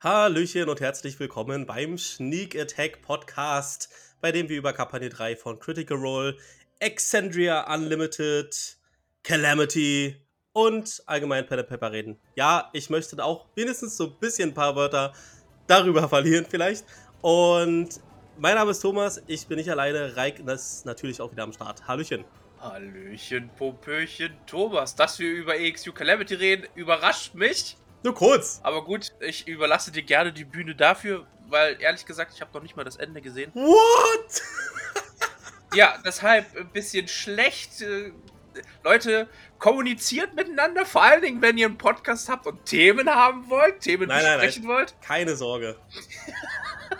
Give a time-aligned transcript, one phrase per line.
[0.00, 3.88] Hallöchen und herzlich willkommen beim Sneak Attack Podcast,
[4.20, 6.36] bei dem wir über Kampagne 3 von Critical Role,
[6.78, 8.78] Exandria Unlimited,
[9.24, 10.14] Calamity
[10.52, 12.20] und allgemein Pen Pepper reden.
[12.36, 15.12] Ja, ich möchte auch wenigstens so ein bisschen ein paar Wörter
[15.66, 16.84] darüber verlieren vielleicht.
[17.20, 17.88] Und
[18.36, 21.88] mein Name ist Thomas, ich bin nicht alleine, Reik ist natürlich auch wieder am Start.
[21.88, 22.24] Hallöchen.
[22.60, 24.94] Hallöchen, Popöchen, Thomas.
[24.94, 27.76] Dass wir über EXU Calamity reden, überrascht mich.
[28.02, 28.60] Nur kurz.
[28.62, 32.62] Aber gut, ich überlasse dir gerne die Bühne dafür, weil ehrlich gesagt, ich habe noch
[32.62, 33.52] nicht mal das Ende gesehen.
[33.54, 34.42] What?
[35.74, 37.82] ja, deshalb ein bisschen schlecht.
[37.82, 38.12] Äh,
[38.82, 43.80] Leute, kommuniziert miteinander, vor allen Dingen, wenn ihr einen Podcast habt und Themen haben wollt,
[43.80, 44.78] Themen nein, besprechen nein, nein.
[44.78, 44.94] wollt.
[45.02, 45.76] Keine Sorge.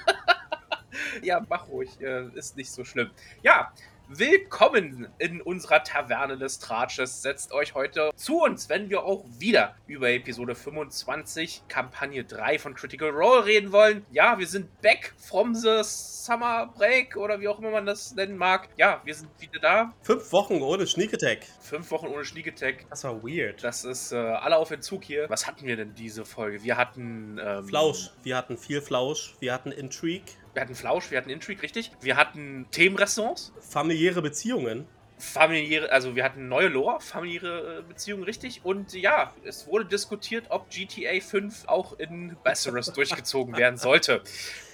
[1.22, 3.10] ja, mach ruhig, äh, ist nicht so schlimm.
[3.42, 3.72] Ja,
[4.10, 7.20] Willkommen in unserer Taverne des Tratsches.
[7.20, 12.72] Setzt euch heute zu uns, wenn wir auch wieder über Episode 25, Kampagne 3 von
[12.72, 14.06] Critical Role reden wollen.
[14.10, 18.38] Ja, wir sind back from the Summer Break oder wie auch immer man das nennen
[18.38, 18.70] mag.
[18.78, 19.92] Ja, wir sind wieder da.
[20.00, 21.40] Fünf Wochen ohne Sneak Attack.
[21.61, 22.86] Fünf Wochen ohne Sneak Attack.
[22.88, 23.62] Das war weird.
[23.62, 25.28] Das ist äh, alle auf Entzug hier.
[25.28, 26.62] Was hatten wir denn diese Folge?
[26.62, 27.38] Wir hatten.
[27.44, 28.11] Ähm, Flausch.
[28.22, 29.34] Wir hatten viel Flausch.
[29.40, 30.24] Wir hatten Intrigue.
[30.59, 31.92] Wir hatten Flausch, wir hatten Intrigue, richtig.
[32.01, 33.53] Wir hatten Themenrestaurants.
[33.61, 34.89] Familiäre Beziehungen.
[35.17, 38.62] Familiäre, also wir hatten neue Lore, familiäre äh, Beziehungen, richtig.
[38.64, 44.20] Und ja, es wurde diskutiert, ob GTA 5 auch in Besseres durchgezogen werden sollte.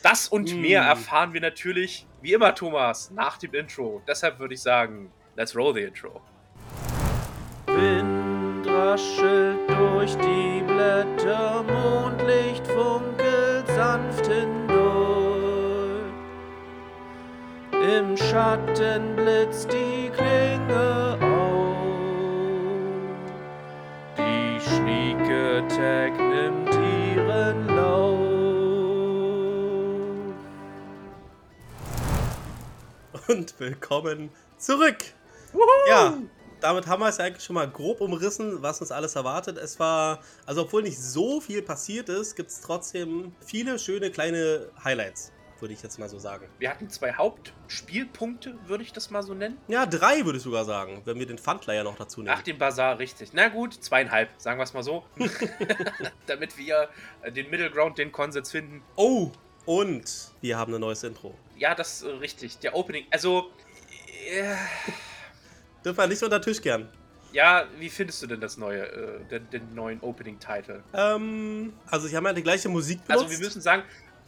[0.03, 0.61] Das und mm.
[0.62, 4.01] mehr erfahren wir natürlich, wie immer, Thomas, nach dem Intro.
[4.09, 6.23] Deshalb würde ich sagen, let's roll the Intro.
[7.67, 14.73] Wind raschelt durch die Blätter, Mondlicht funkelt sanft hindurch.
[18.15, 21.75] Im Schatten blitzt die Klinge auf.
[24.17, 26.73] Die schnieke Tag nimmt
[27.17, 28.21] ihren Lauf.
[33.27, 34.99] Und willkommen zurück.
[35.53, 35.67] Wuhu!
[35.89, 36.17] Ja,
[36.61, 39.59] damit haben wir es eigentlich schon mal grob umrissen, was uns alles erwartet.
[39.59, 44.69] Es war, also obwohl nicht so viel passiert ist, gibt es trotzdem viele schöne kleine
[44.84, 45.34] Highlights
[45.64, 46.47] würde ich jetzt mal so sagen.
[46.58, 49.56] Wir hatten zwei Hauptspielpunkte, würde ich das mal so nennen.
[49.66, 52.34] Ja, drei würde ich sogar sagen, wenn wir den Fundlayer noch dazu nehmen.
[52.36, 53.30] Ach, den Bazar, richtig.
[53.32, 55.04] Na gut, zweieinhalb, sagen wir es mal so.
[56.26, 56.91] Damit wir
[57.22, 58.82] äh, den Middle Ground, den Konsens finden.
[58.97, 59.30] Oh,
[59.64, 61.34] und wir haben ein neues Intro.
[61.56, 62.58] Ja, das ist äh, richtig.
[62.58, 63.50] Der Opening, also...
[64.28, 64.54] Äh,
[65.82, 66.91] Dürfen wir nicht unter den Tisch gern.
[67.32, 70.84] Ja, wie findest du denn das neue, äh, den, den, neuen Opening-Title?
[70.92, 73.25] Ähm, also sie haben ja die gleiche Musik benutzt.
[73.25, 73.82] Also wir müssen sagen,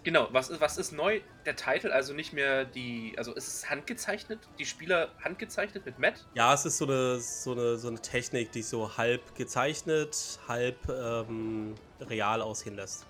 [0.07, 1.21] Genau, was ist, was ist neu?
[1.47, 4.39] Der Titel, also nicht mehr die, also ist es handgezeichnet?
[4.57, 6.25] Die Spieler handgezeichnet mit Matt?
[6.35, 10.77] Ja, es ist so eine, so eine, so eine Technik, die so halb gezeichnet, halb
[10.89, 13.05] ähm, real aussehen lässt.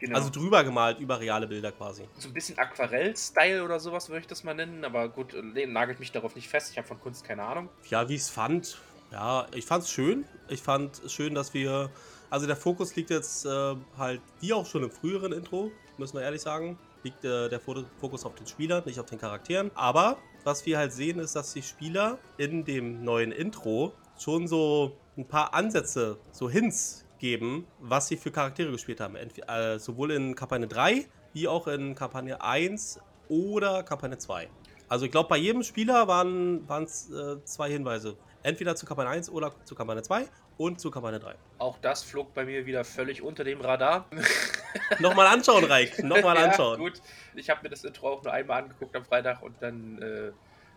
[0.00, 0.16] Genau.
[0.16, 2.02] Also drüber gemalt, über reale Bilder quasi.
[2.18, 6.10] So ein bisschen Aquarell-Style oder sowas würde ich das mal nennen, aber gut, nagelt mich
[6.10, 7.68] darauf nicht fest, ich habe von Kunst keine Ahnung.
[7.90, 8.76] Ja, wie ich es fand,
[9.12, 10.24] ja, ich fand es schön.
[10.48, 11.90] Ich fand es schön, dass wir,
[12.28, 16.22] also der Fokus liegt jetzt äh, halt, wie auch schon im früheren Intro, müssen wir
[16.22, 16.76] ehrlich sagen.
[17.04, 19.70] Liegt äh, der Fokus auf den Spielern, nicht auf den Charakteren.
[19.74, 24.96] Aber was wir halt sehen, ist, dass die Spieler in dem neuen Intro schon so
[25.16, 29.14] ein paar Ansätze, so Hints geben, was sie für Charaktere gespielt haben.
[29.14, 34.48] Entweder, äh, sowohl in Kampagne 3 wie auch in Kampagne 1 oder Kampagne 2.
[34.88, 38.16] Also ich glaube, bei jedem Spieler waren es äh, zwei Hinweise.
[38.42, 41.36] Entweder zu Kampagne 1 oder zu Kampagne 2 und zu Kampagne 3.
[41.58, 44.06] Auch das flog bei mir wieder völlig unter dem Radar.
[44.98, 46.02] Nochmal anschauen, Reik.
[46.02, 46.80] Nochmal anschauen.
[46.80, 47.02] ja, gut.
[47.34, 50.32] Ich habe mir das Intro auch nur einmal angeguckt am Freitag und dann äh,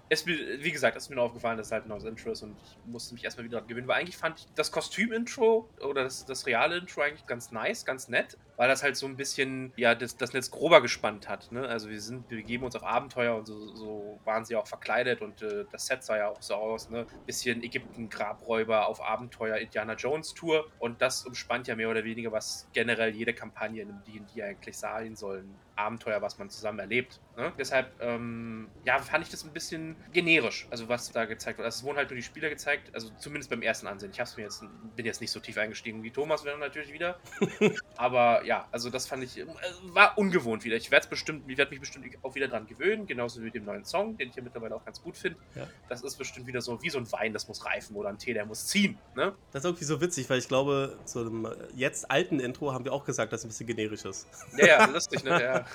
[0.09, 2.43] ist mir, wie gesagt, ist mir nur aufgefallen, dass es halt ein neues Intro ist
[2.43, 6.03] und ich musste mich erstmal wieder dran gewöhnen, weil eigentlich fand ich das Kostüm-Intro oder
[6.03, 9.73] das, das reale Intro eigentlich ganz nice, ganz nett, weil das halt so ein bisschen,
[9.75, 11.67] ja, das, das Netz grober gespannt hat, ne?
[11.67, 15.21] Also wir sind, wir begeben uns auf Abenteuer und so, so waren sie auch verkleidet
[15.21, 17.05] und äh, das Set sah ja auch so aus, ne?
[17.25, 22.67] Bisschen Ägypten-Grabräuber auf Abenteuer Indiana Jones Tour und das umspannt ja mehr oder weniger, was
[22.73, 25.55] generell jede Kampagne in einem D&D eigentlich sein sollen.
[25.75, 27.19] Abenteuer, was man zusammen erlebt.
[27.35, 27.51] Ne?
[27.57, 31.65] Deshalb, ähm, ja, fand ich das ein bisschen generisch, also was da gezeigt wird.
[31.65, 34.11] Also es wurden halt nur die Spieler gezeigt, also zumindest beim ersten Ansehen.
[34.11, 34.63] Ich hab's mir jetzt,
[34.95, 37.19] bin jetzt nicht so tief eingestiegen wie Thomas wäre natürlich wieder.
[37.97, 39.45] Aber ja, also das fand ich, äh,
[39.93, 40.75] war ungewohnt wieder.
[40.75, 43.65] Ich werde bestimmt, ich werde mich bestimmt auch wieder dran gewöhnen, genauso wie mit dem
[43.65, 45.39] neuen Song, den ich ja mittlerweile auch ganz gut finde.
[45.55, 45.67] Ja.
[45.89, 48.33] Das ist bestimmt wieder so wie so ein Wein, das muss reifen oder ein Tee,
[48.33, 48.97] der muss ziehen.
[49.15, 49.33] Ne?
[49.51, 52.93] Das ist irgendwie so witzig, weil ich glaube, zu einem jetzt alten Intro haben wir
[52.93, 54.27] auch gesagt, dass es ein bisschen generisch ist.
[54.57, 55.41] Ja, ja, lustig, ne?
[55.41, 55.65] Ja.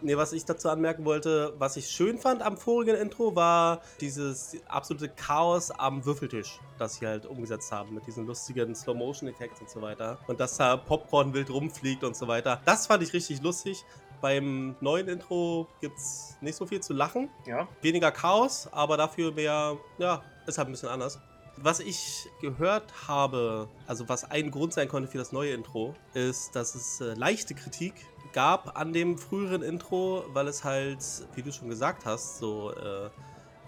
[0.00, 4.56] nee, was ich dazu anmerken wollte, was ich schön fand am vorigen Intro, war dieses
[4.66, 9.80] absolute Chaos am Würfeltisch, das sie halt umgesetzt haben mit diesen lustigen Slow-Motion-Effekten und so
[9.82, 10.18] weiter.
[10.26, 12.60] Und dass da Popcorn wild rumfliegt und und so weiter.
[12.64, 13.84] Das fand ich richtig lustig.
[14.20, 17.28] Beim neuen Intro gibt es nicht so viel zu lachen.
[17.44, 17.66] Ja.
[17.82, 21.18] Weniger Chaos, aber dafür mehr, ja, ist halt ein bisschen anders.
[21.56, 26.54] Was ich gehört habe, also was ein Grund sein konnte für das neue Intro, ist,
[26.54, 27.94] dass es äh, leichte Kritik
[28.32, 33.10] gab an dem früheren Intro, weil es halt, wie du schon gesagt hast, so äh,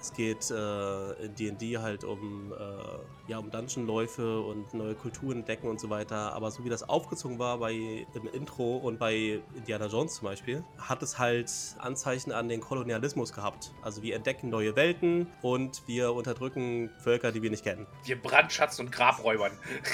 [0.01, 5.69] es geht äh, in D&D halt um, äh, ja, um Dungeonläufe und neue Kulturen entdecken
[5.69, 6.33] und so weiter.
[6.35, 10.65] Aber so wie das aufgezogen war bei, im Intro und bei Indiana Jones zum Beispiel,
[10.79, 13.73] hat es halt Anzeichen an den Kolonialismus gehabt.
[13.83, 17.87] Also wir entdecken neue Welten und wir unterdrücken Völker, die wir nicht kennen.
[18.05, 19.53] Wir Brandschatz und Grabräubern.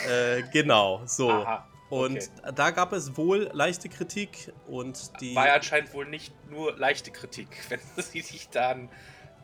[0.08, 1.30] Äh, genau, so.
[1.30, 1.68] Aha.
[1.92, 2.52] Und okay.
[2.54, 5.34] da gab es wohl leichte Kritik und die...
[5.34, 8.88] War anscheinend wohl nicht nur leichte Kritik, wenn sie sich dann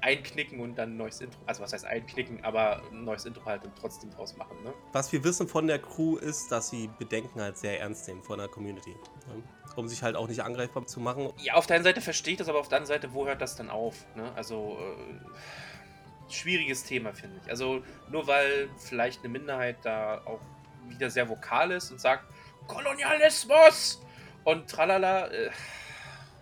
[0.01, 1.41] einknicken und dann ein neues Intro.
[1.47, 4.73] Also was heißt einknicken, aber ein neues Intro halt und trotzdem draus machen, ne?
[4.93, 8.39] Was wir wissen von der Crew ist, dass sie Bedenken halt sehr ernst nehmen von
[8.39, 8.91] der Community.
[8.93, 9.43] Ne?
[9.77, 11.33] Um sich halt auch nicht angreifbar zu machen.
[11.39, 13.41] Ja, auf der einen Seite verstehe ich das, aber auf der anderen Seite, wo hört
[13.41, 14.05] das dann auf?
[14.17, 14.33] Ne?
[14.35, 17.51] Also äh, schwieriges Thema, finde ich.
[17.51, 20.41] Also nur weil vielleicht eine Minderheit da auch
[20.89, 22.25] wieder sehr vokal ist und sagt,
[22.67, 24.01] Kolonialismus
[24.45, 25.51] und tralala, äh,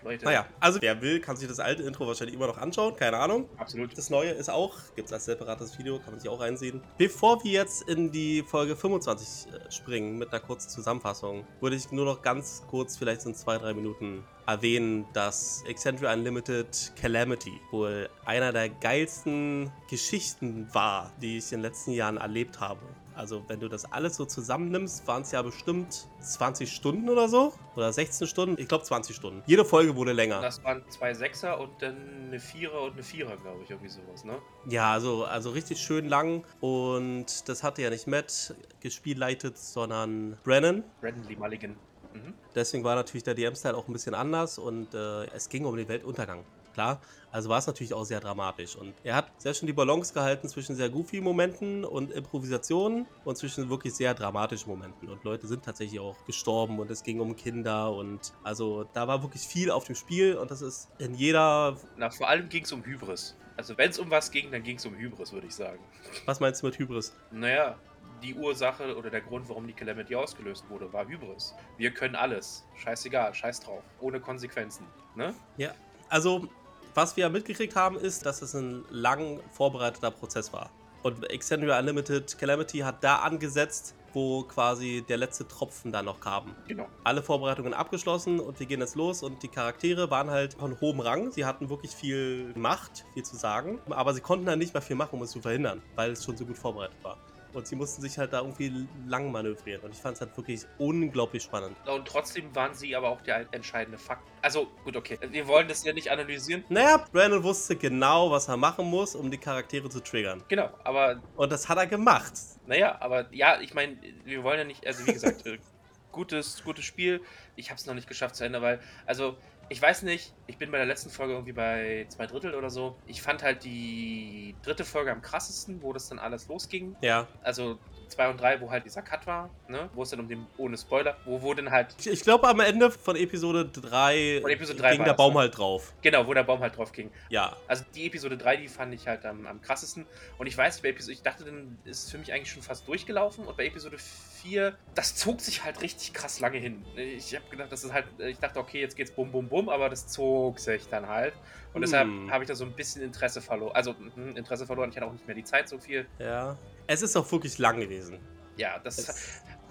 [0.07, 0.25] Leute.
[0.25, 3.49] Naja, also wer will, kann sich das alte Intro wahrscheinlich immer noch anschauen, keine Ahnung.
[3.57, 3.97] Absolut.
[3.97, 6.81] Das neue ist auch, gibt es als separates Video, kann man sich auch reinsehen.
[6.97, 11.91] Bevor wir jetzt in die Folge 25 äh, springen mit einer kurzen Zusammenfassung, würde ich
[11.91, 18.09] nur noch ganz kurz, vielleicht in zwei, drei Minuten erwähnen, dass Eccentric Unlimited Calamity wohl
[18.25, 22.81] einer der geilsten Geschichten war, die ich in den letzten Jahren erlebt habe.
[23.17, 27.55] Also wenn du das alles so zusammennimmst, waren es ja bestimmt 20 Stunden oder so.
[27.75, 28.61] Oder 16 Stunden.
[28.61, 29.43] Ich glaube 20 Stunden.
[29.47, 30.41] Jede Folge wurde länger.
[30.41, 31.97] Das waren zwei Sechser und dann
[32.27, 33.71] eine Vierer und eine Vierer, glaube ich.
[33.71, 34.39] Irgendwie sowas, ne?
[34.69, 36.45] Ja, also, also richtig schön lang.
[36.61, 40.85] Und das hatte ja nicht Matt gespielleitet, sondern Brennan.
[41.01, 41.77] Brennan Lee Mulligan.
[42.13, 42.35] Mhm.
[42.55, 45.89] Deswegen war natürlich der DM-Style auch ein bisschen anders und äh, es ging um den
[45.89, 46.45] Weltuntergang
[46.77, 47.01] klar.
[47.33, 48.77] Also war es natürlich auch sehr dramatisch.
[48.77, 53.37] Und er hat sehr schön die Balance gehalten zwischen sehr goofy Momenten und Improvisationen und
[53.37, 55.09] zwischen wirklich sehr dramatischen Momenten.
[55.09, 59.23] Und Leute sind tatsächlich auch gestorben und es ging um Kinder und also da war
[59.23, 61.77] wirklich viel auf dem Spiel und das ist in jeder.
[61.97, 63.37] Na, vor allem ging es um Hybris.
[63.57, 65.83] Also wenn es um was ging, dann ging es um Hybris, würde ich sagen.
[66.27, 67.15] Was meinst du mit Hybris?
[67.33, 67.79] Naja,
[68.23, 71.55] die Ursache oder der Grund, warum die Calamity ausgelöst wurde, war Hybris.
[71.79, 72.67] Wir können alles.
[72.77, 73.83] Scheißegal, scheiß drauf.
[74.01, 74.87] Ohne Konsequenzen.
[75.15, 75.35] Ne?
[75.57, 75.73] Ja.
[76.09, 76.49] Also,
[76.97, 80.71] was wir mitgekriegt haben, ist, dass es ein lang vorbereiteter Prozess war.
[81.03, 86.57] Und Extended Unlimited Calamity hat da angesetzt, wo quasi der letzte Tropfen da noch kam.
[86.67, 86.89] Genau.
[87.05, 91.01] Alle Vorbereitungen abgeschlossen und wir gehen jetzt los und die Charaktere waren halt von hohem
[91.01, 91.31] Rang.
[91.33, 94.97] Sie hatten wirklich viel Macht, viel zu sagen, aber sie konnten dann nicht mehr viel
[94.97, 97.19] machen, um es zu verhindern, weil es schon so gut vorbereitet war.
[97.57, 99.81] Und sie mussten sich halt da irgendwie lang manövrieren.
[99.81, 101.75] Und ich fand es halt wirklich unglaublich spannend.
[101.87, 104.29] Und trotzdem waren sie aber auch der entscheidende Fakt.
[104.43, 105.19] Also, gut, okay.
[105.31, 106.65] Wir wollen das ja nicht analysieren.
[106.69, 110.45] Naja, Brandon wusste genau, was er machen muss, um die Charaktere zu triggern.
[110.49, 111.23] Genau, aber.
[111.35, 112.35] Und das hat er gemacht.
[112.67, 115.57] Naja, aber ja, ich meine, wir wollen ja nicht, also wie gesagt, äh,
[116.13, 117.23] gutes, gutes Spiel.
[117.57, 119.39] Ich habe es noch nicht geschafft zu Ende, weil, also
[119.69, 122.97] ich weiß nicht, ich bin bei der letzten Folge irgendwie bei zwei Drittel oder so.
[123.07, 126.97] Ich fand halt die dritte Folge am krassesten, wo das dann alles losging.
[127.01, 127.27] Ja.
[127.43, 129.89] Also 2 und 3, wo halt dieser Cut war, ne?
[129.95, 131.95] Wo es dann um den, ohne Spoiler, wo, wo dann halt.
[131.99, 135.41] Ich, ich glaube, am Ende von Episode 3, von Episode 3 ging der Baum ne?
[135.41, 135.93] halt drauf.
[136.03, 137.11] Genau, wo der Baum halt drauf ging.
[137.29, 137.57] Ja.
[137.67, 140.07] Also die Episode 3, die fand ich halt am, am krassesten.
[140.39, 142.87] Und ich weiß, bei Episode, ich dachte, dann ist es für mich eigentlich schon fast
[142.89, 143.45] durchgelaufen.
[143.47, 146.85] Und bei Episode 4, das zog sich halt richtig krass lange hin.
[146.97, 149.89] Ich habe gedacht, das ist halt, ich dachte, okay, jetzt geht's bum bum bum, aber
[149.89, 151.35] das zog sich dann halt.
[151.77, 152.31] Und deshalb hm.
[152.31, 153.75] habe ich da so ein bisschen Interesse verloren.
[153.75, 156.07] Also hm, Interesse verloren, ich hatte auch nicht mehr die Zeit so viel.
[156.19, 156.57] Ja.
[156.87, 158.19] Es ist auch wirklich lang gewesen.
[158.57, 159.15] Ja, das, es,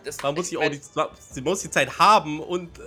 [0.03, 0.81] das man muss, auch die,
[1.31, 2.81] sie muss die Zeit haben und äh,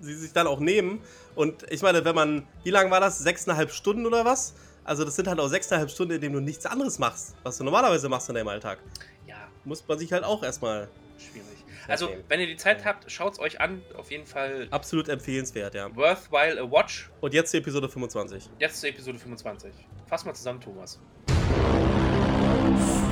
[0.00, 1.02] sie sich dann auch nehmen.
[1.34, 3.18] Und ich meine, wenn man, wie lange war das?
[3.18, 4.54] Sechseinhalb Stunden oder was?
[4.84, 7.64] Also das sind halt auch sechseinhalb Stunden, in denen du nichts anderes machst, was du
[7.64, 8.78] normalerweise machst in deinem Alltag.
[9.26, 9.48] Ja.
[9.64, 10.88] Muss man sich halt auch erstmal.
[11.18, 11.48] Schwierig.
[11.88, 13.82] Also, wenn ihr die Zeit habt, schaut es euch an.
[13.96, 14.68] Auf jeden Fall.
[14.70, 15.94] Absolut empfehlenswert, ja.
[15.94, 17.10] Worthwhile a watch.
[17.20, 18.48] Und jetzt zur Episode 25.
[18.58, 19.72] Jetzt zur Episode 25.
[20.06, 20.98] Fass mal zusammen, Thomas.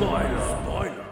[0.03, 1.05] Spoiler, Spoiler.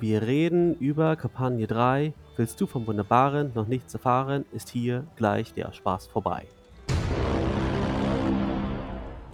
[0.00, 2.14] Wir reden über Kampagne 3.
[2.36, 6.46] Willst du vom Wunderbaren noch nichts erfahren, ist hier gleich der Spaß vorbei.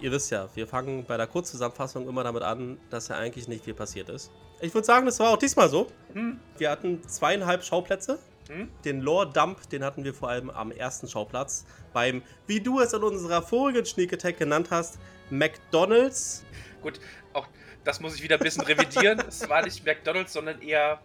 [0.01, 3.63] Ihr wisst ja, wir fangen bei der Kurzzusammenfassung immer damit an, dass ja eigentlich nicht
[3.63, 4.29] viel passiert ist.
[4.59, 5.87] Ich würde sagen, das war auch diesmal so.
[6.11, 6.41] Hm.
[6.57, 8.19] Wir hatten zweieinhalb Schauplätze.
[8.49, 8.67] Hm?
[8.83, 11.65] Den Lore-Dump, den hatten wir vor allem am ersten Schauplatz.
[11.93, 14.97] Beim, wie du es in unserer vorigen Sneak Attack genannt hast,
[15.31, 16.43] McDonalds.
[16.81, 16.99] Gut,
[17.33, 17.47] auch
[17.83, 19.19] das muss ich wieder ein bisschen revidieren.
[19.27, 20.99] es war nicht McDonalds, sondern eher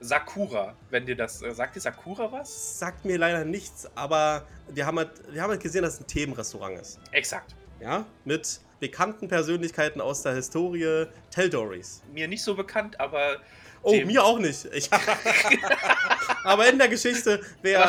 [0.00, 1.42] Sakura, wenn dir das.
[1.42, 2.78] Äh, sagt dir Sakura was?
[2.78, 6.06] Sagt mir leider nichts, aber wir haben halt, wir haben halt gesehen, dass es ein
[6.06, 6.98] Themenrestaurant ist.
[7.12, 7.54] Exakt.
[7.80, 12.02] Ja, mit bekannten Persönlichkeiten aus der Historie, Teldories.
[12.12, 13.36] Mir nicht so bekannt, aber.
[13.82, 14.66] Oh, mir auch nicht.
[14.74, 14.90] Ich,
[16.44, 17.80] aber in der Geschichte, wer,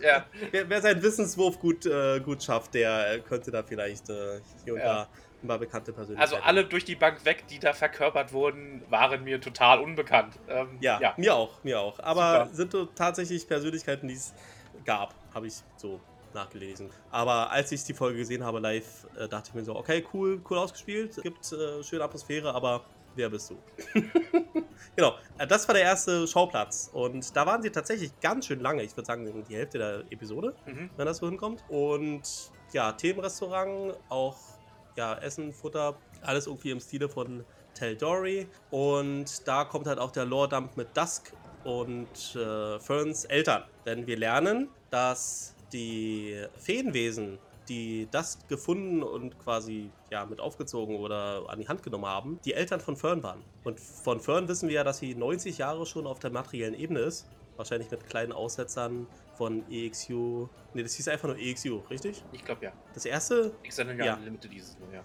[0.00, 0.24] ja.
[0.52, 4.80] wer, wer, seinen Wissenswurf gut, äh, gut schafft, der könnte da vielleicht äh, hier und
[4.80, 4.86] ja.
[4.86, 5.08] da
[5.42, 6.34] ein paar bekannte Persönlichkeiten.
[6.34, 10.38] Also alle durch die Bank weg, die da verkörpert wurden, waren mir total unbekannt.
[10.48, 11.98] Ähm, ja, ja, mir auch, mir auch.
[12.00, 12.54] Aber Super.
[12.54, 14.34] sind tatsächlich Persönlichkeiten, die es
[14.84, 16.00] gab, habe ich so
[16.34, 16.90] nachgelesen.
[17.10, 20.40] Aber als ich die Folge gesehen habe live, äh, dachte ich mir so, okay, cool,
[20.48, 23.56] cool ausgespielt, gibt äh, schöne Atmosphäre, aber wer bist du?
[24.96, 26.90] genau, äh, das war der erste Schauplatz.
[26.92, 28.82] Und da waren sie tatsächlich ganz schön lange.
[28.82, 30.90] Ich würde sagen, die Hälfte der Episode, mhm.
[30.96, 31.64] wenn das so hinkommt.
[31.68, 32.22] Und
[32.72, 34.36] ja, Themenrestaurant, auch
[35.00, 37.44] ja, Essen, Futter, alles irgendwie im Stile von
[37.98, 38.46] Dory.
[38.70, 41.32] Und da kommt halt auch der Lore-Dump mit Dusk
[41.64, 43.64] und äh, Ferns Eltern.
[43.86, 47.38] Denn wir lernen, dass die Feenwesen,
[47.70, 52.52] die das gefunden und quasi ja, mit aufgezogen oder an die Hand genommen haben, die
[52.52, 53.42] Eltern von Fern waren.
[53.64, 57.00] Und von Fern wissen wir ja, dass sie 90 Jahre schon auf der materiellen Ebene
[57.00, 57.26] ist.
[57.56, 59.06] Wahrscheinlich mit kleinen Aussetzern
[59.40, 60.48] von EXU.
[60.74, 62.22] Ne, das hieß einfach nur EXU, richtig?
[62.30, 62.72] Ich glaube ja.
[62.92, 63.54] Das erste?
[63.62, 64.18] Extended ja.
[64.22, 65.02] Limited dieses nur, ja.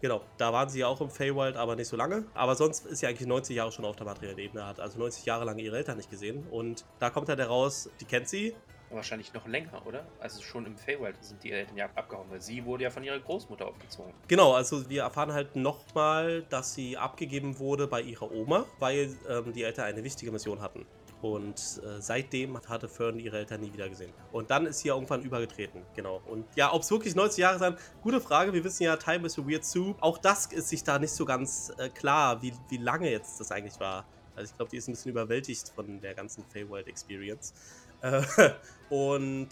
[0.00, 2.24] Genau, da waren sie ja auch im Feywild, aber nicht so lange.
[2.32, 5.24] Aber sonst ist sie eigentlich 90 Jahre schon auf der materiellen Ebene, hat also 90
[5.24, 6.46] Jahre lang ihre Eltern nicht gesehen.
[6.48, 8.54] Und da kommt halt heraus, die kennt sie,
[8.94, 10.06] wahrscheinlich noch länger, oder?
[10.20, 13.18] Also schon im Feywild sind die Eltern ja abgehauen, weil sie wurde ja von ihrer
[13.18, 14.12] Großmutter aufgezogen.
[14.28, 19.52] Genau, also wir erfahren halt nochmal, dass sie abgegeben wurde bei ihrer Oma, weil ähm,
[19.52, 20.86] die Eltern eine wichtige Mission hatten.
[21.22, 24.12] Und äh, seitdem hatte Fern ihre Eltern nie wieder gesehen.
[24.32, 25.82] Und dann ist sie ja irgendwann übergetreten.
[25.94, 26.20] Genau.
[26.26, 28.52] Und ja, ob es wirklich 90 Jahre sind, gute Frage.
[28.52, 29.96] Wir wissen ja, Time is a Weird Soup.
[30.00, 33.52] Auch das ist sich da nicht so ganz äh, klar, wie, wie lange jetzt das
[33.52, 34.04] eigentlich war.
[34.34, 37.54] Also ich glaube, die ist ein bisschen überwältigt von der ganzen Feywild Experience.
[38.00, 38.22] Äh,
[38.90, 39.50] und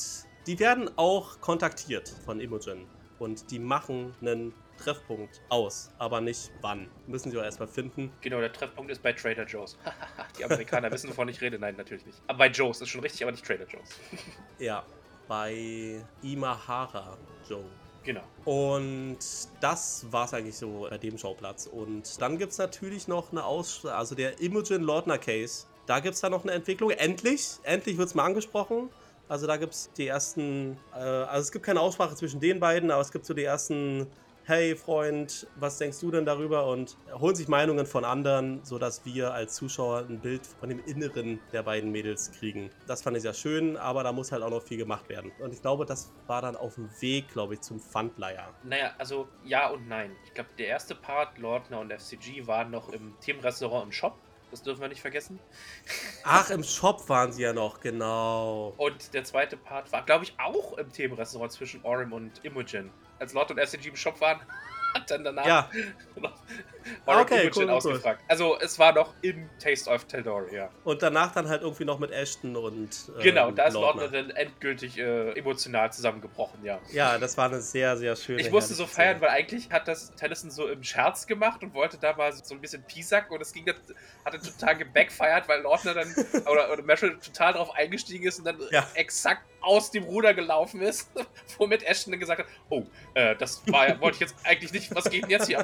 [0.49, 2.87] die werden auch kontaktiert von Imogen.
[3.21, 6.89] Und die machen einen Treffpunkt aus, aber nicht wann.
[7.07, 8.13] Müssen sie auch erstmal finden.
[8.21, 9.77] Genau, der Treffpunkt ist bei Trader Joe's.
[10.39, 11.59] die Amerikaner wissen, wovon ich rede.
[11.59, 12.21] Nein, natürlich nicht.
[12.27, 13.91] Aber bei Joe's ist schon richtig, aber nicht Trader Joe's.
[14.59, 14.85] ja,
[15.29, 17.17] bei Imahara
[17.49, 17.65] Joe.
[18.03, 18.23] Genau.
[18.45, 19.19] Und
[19.61, 21.67] das war es eigentlich so bei dem Schauplatz.
[21.67, 26.15] Und dann gibt es natürlich noch eine Ausstrahlung, also der Imogen Lordner Case da gibt
[26.15, 26.91] es dann noch eine Entwicklung.
[26.91, 28.91] Endlich, endlich wird es mal angesprochen.
[29.29, 32.93] Also da gibt es die ersten, äh, also es gibt keine Aussprache zwischen den beiden,
[32.93, 34.07] aber es gibt so die ersten,
[34.51, 36.67] hey Freund, was denkst du denn darüber?
[36.67, 41.39] Und holen sich Meinungen von anderen, sodass wir als Zuschauer ein Bild von dem Inneren
[41.53, 42.69] der beiden Mädels kriegen.
[42.89, 45.31] Das fand ich sehr schön, aber da muss halt auch noch viel gemacht werden.
[45.39, 48.53] Und ich glaube, das war dann auf dem Weg, glaube ich, zum Pfandleier.
[48.65, 50.17] Naja, also ja und nein.
[50.25, 54.19] Ich glaube, der erste Part, Lordner und FCG, waren noch im Themenrestaurant und Shop.
[54.51, 55.39] Das dürfen wir nicht vergessen.
[56.25, 58.75] Ach, im Shop waren sie ja noch, genau.
[58.79, 62.91] Und der zweite Part war, glaube ich, auch im Themenrestaurant zwischen Orem und Imogen.
[63.21, 64.41] Als Lord und SCG im Shop waren,
[64.95, 65.71] hat dann danach ja.
[67.05, 68.21] War okay, cool, ausgefragt.
[68.23, 68.27] Cool.
[68.29, 70.71] Also es war noch in Taste of Taldor, ja.
[70.85, 74.31] Und danach dann halt irgendwie noch mit Ashton und äh, Genau, da ist Lordner dann
[74.31, 76.79] endgültig äh, emotional zusammengebrochen, ja.
[76.93, 79.21] Ja, das war eine sehr, sehr schöne Ich musste so feiern, Szene.
[79.21, 82.61] weil eigentlich hat das Tennyson so im Scherz gemacht und wollte da mal so ein
[82.61, 83.77] bisschen Pisack und es ging dann,
[84.25, 86.15] hatte total gebackfired, weil Lordner dann
[86.51, 88.87] oder, oder Marshall total darauf eingestiegen ist und dann ja.
[88.95, 91.11] exakt aus dem Ruder gelaufen ist,
[91.59, 92.85] womit Ashton dann gesagt hat, oh,
[93.15, 95.59] äh, das war, wollte ich jetzt eigentlich nicht, was geht denn jetzt hier?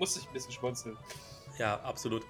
[0.00, 0.96] Musste ich ein bisschen schmunzeln.
[1.58, 2.22] Ja, absolut.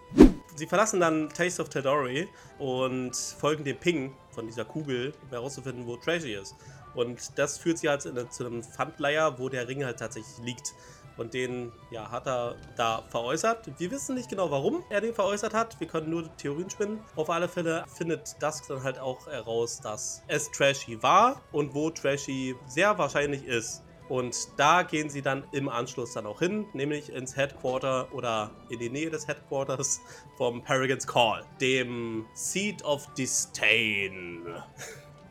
[0.57, 5.87] Sie verlassen dann Taste of Tadori und folgen dem Ping von dieser Kugel, um herauszufinden,
[5.87, 6.57] wo Treasure ist.
[6.95, 10.75] Und das führt sie halt in, zu einem Pfandleier, wo der Ring halt tatsächlich liegt.
[11.17, 13.71] Und den ja, hat er da veräußert.
[13.79, 15.79] Wir wissen nicht genau, warum er den veräußert hat.
[15.79, 16.99] Wir können nur Theorien spinnen.
[17.15, 21.91] Auf alle Fälle findet Dusk dann halt auch heraus, dass es Trashy war und wo
[21.91, 23.85] Trashy sehr wahrscheinlich ist.
[24.11, 28.81] Und da gehen sie dann im Anschluss dann auch hin, nämlich ins Headquarter oder in
[28.81, 30.01] die Nähe des Headquarters
[30.37, 34.43] vom Paragons Call, dem Seat of Disdain.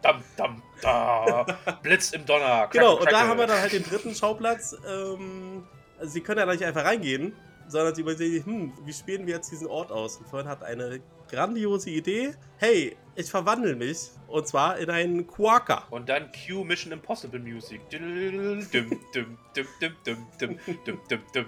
[0.01, 1.45] Dam, dam, da.
[1.83, 2.69] Blitz im Donner.
[2.71, 4.73] Genau, und da haben wir dann halt den dritten Schauplatz.
[4.87, 5.67] Ähm,
[5.99, 7.35] also sie können ja nicht einfach reingehen,
[7.67, 10.15] sondern sie überlegen sich, hm, wie spielen wir jetzt diesen Ort aus?
[10.15, 12.33] Und vorhin hat eine grandiose Idee.
[12.57, 15.83] Hey, ich verwandle mich und zwar in einen Quaker.
[15.89, 17.81] Und dann Q Mission Impossible Music.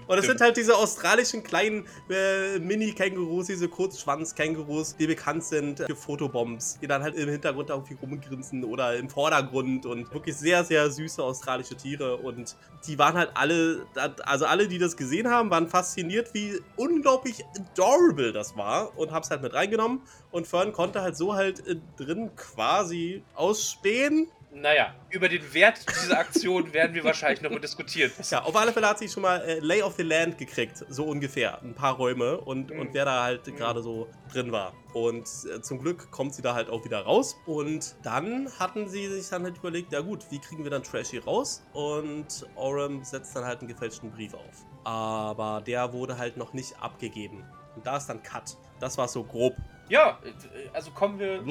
[0.08, 5.96] Und es sind halt diese australischen kleinen äh, Mini-Kängurus, diese Kurzschwanz-Kängurus, die bekannt sind für
[5.96, 10.90] Fotobombs, die dann halt im Hintergrund irgendwie rumgrinsen oder im Vordergrund und wirklich sehr, sehr
[10.90, 12.18] süße australische Tiere.
[12.18, 12.56] Und
[12.88, 13.86] die waren halt alle,
[14.24, 19.24] also alle, die das gesehen haben, waren fasziniert, wie unglaublich adorable das war und haben
[19.24, 20.02] es halt mit reingenommen reingenommen
[20.32, 24.28] und Fern konnte halt so halt äh, drin quasi ausspähen.
[24.54, 28.12] Naja, über den Wert dieser Aktion werden wir wahrscheinlich noch mal diskutieren.
[28.30, 31.06] Ja, auf alle Fälle hat sie schon mal äh, Lay of the Land gekriegt, so
[31.06, 31.62] ungefähr.
[31.62, 32.80] Ein paar Räume und, Mhm.
[32.80, 33.56] und wer da halt Mhm.
[33.56, 34.74] gerade so drin war.
[34.94, 35.26] Und
[35.56, 37.38] äh, zum Glück kommt sie da halt auch wieder raus.
[37.46, 41.20] Und dann hatten sie sich dann halt überlegt, ja gut, wie kriegen wir dann Trashy
[41.20, 41.64] raus?
[41.72, 44.66] Und Orem setzt dann halt einen gefälschten Brief auf.
[44.84, 47.46] Aber der wurde halt noch nicht abgegeben.
[47.76, 48.58] Und da ist dann Cut.
[48.80, 49.56] Das war so grob.
[49.90, 51.42] Ja, äh, also kommen wir.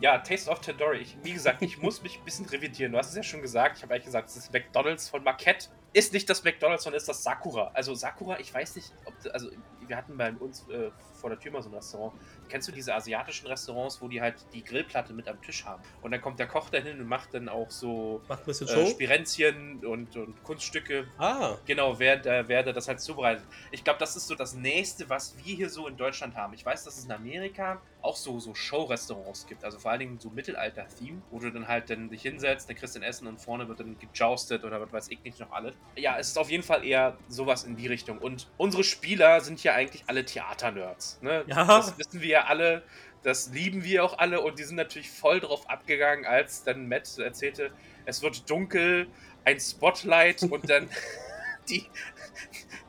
[0.00, 0.98] Ja, Taste of Tandoori.
[0.98, 2.92] Ich, wie gesagt, ich muss mich ein bisschen revidieren.
[2.92, 3.78] Du hast es ja schon gesagt.
[3.78, 5.68] Ich habe eigentlich gesagt, es ist McDonalds von Marquette.
[5.94, 7.70] Ist nicht das McDonalds, sondern ist das Sakura.
[7.72, 9.50] Also Sakura, ich weiß nicht, ob also
[9.88, 12.12] wir hatten bei uns äh, vor der Tür mal so ein Restaurant.
[12.48, 15.82] Kennst du diese asiatischen Restaurants, wo die halt die Grillplatte mit am Tisch haben?
[16.02, 18.72] Und dann kommt der Koch dahin und macht dann auch so Macht ein bisschen äh,
[18.72, 18.86] Show.
[18.86, 23.44] Spirenzchen und, und Kunststücke ah, Genau, während, äh, während er das halt zubereitet.
[23.70, 26.54] Ich glaube, das ist so das Nächste, was wir hier so in Deutschland haben.
[26.54, 29.64] Ich weiß, dass es in Amerika auch so, so Show-Restaurants gibt.
[29.64, 32.94] Also vor allen Dingen so Mittelalter-Theme, wo du dann halt dann dich hinsetzt, dann kriegst
[32.94, 35.74] du ein Essen und vorne wird dann gejoustet oder was weiß ich nicht noch alles.
[35.96, 38.18] Ja, es ist auf jeden Fall eher sowas in die Richtung.
[38.18, 41.20] Und unsere Spieler sind ja eigentlich alle Theater-Nerds.
[41.22, 41.44] Ne?
[41.46, 41.64] Ja.
[41.64, 42.82] Das wissen wir ja alle.
[43.22, 47.18] Das lieben wir auch alle und die sind natürlich voll drauf abgegangen, als dann Matt
[47.18, 47.72] erzählte,
[48.04, 49.08] es wird dunkel,
[49.44, 50.88] ein Spotlight und dann
[51.68, 51.86] die,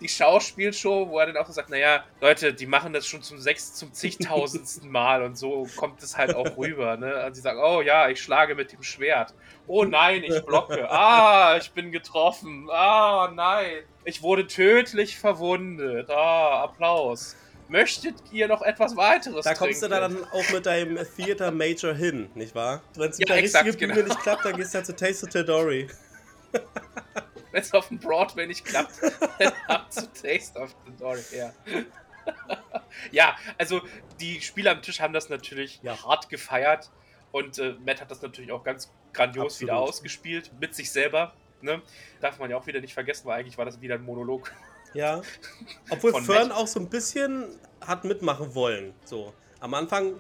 [0.02, 3.40] die Schauspielshow, wo er dann auch so sagt, naja, Leute, die machen das schon zum
[3.40, 7.26] sechs, zum zigtausendsten Mal und so kommt es halt auch rüber, ne?
[7.26, 9.34] Und sie sagen, oh ja, ich schlage mit dem Schwert.
[9.68, 10.88] Oh nein, ich blocke.
[10.98, 12.70] Ah, ich bin getroffen.
[12.72, 13.84] Ah, nein.
[14.08, 16.10] Ich wurde tödlich verwundet.
[16.10, 17.36] Ah, Applaus.
[17.68, 20.22] Möchtet ihr noch etwas weiteres da kommst du trinken?
[20.22, 22.82] dann auch mit deinem Theater Major hin, nicht wahr?
[22.96, 24.14] Wenn es mit Ja, der exakt, richtigen Bühne genau.
[24.16, 25.90] nicht klappt, dann gehst du halt zu Taste of Tadori.
[27.52, 28.94] Wenn es auf dem Broadway nicht klappt,
[29.40, 31.20] dann ab zu Taste of the Dory.
[31.36, 31.52] Ja.
[33.12, 33.82] ja, also
[34.22, 36.02] die Spieler am Tisch haben das natürlich Ja.
[36.02, 36.90] hart gefeiert
[37.34, 39.62] und äh, Matt hat das natürlich auch ganz grandios Absolut.
[39.62, 41.34] wieder ausgespielt mit sich selber.
[41.62, 41.82] Ne?
[42.22, 44.52] Darf man ja auch wieder nicht vergessen, weil eigentlich war das wieder ein Monolog.
[44.94, 45.22] Ja.
[45.90, 46.58] Obwohl Fern Matt.
[46.58, 48.94] auch so ein bisschen hat mitmachen wollen.
[49.06, 49.34] So.
[49.60, 50.14] Am Anfang,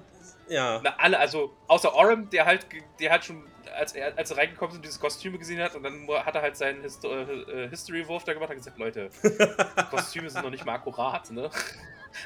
[0.50, 0.80] ja.
[0.84, 2.66] Na, alle, also außer Orem, der halt,
[3.00, 3.44] der hat schon,
[3.76, 6.42] als er, als er reingekommen ist und diese Kostüme gesehen hat und dann hat er
[6.42, 9.10] halt seinen Histo äh, äh, History-Wurf da gemacht und gesagt, Leute,
[9.92, 11.50] Kostüme sind noch nicht mal akkurat, ne?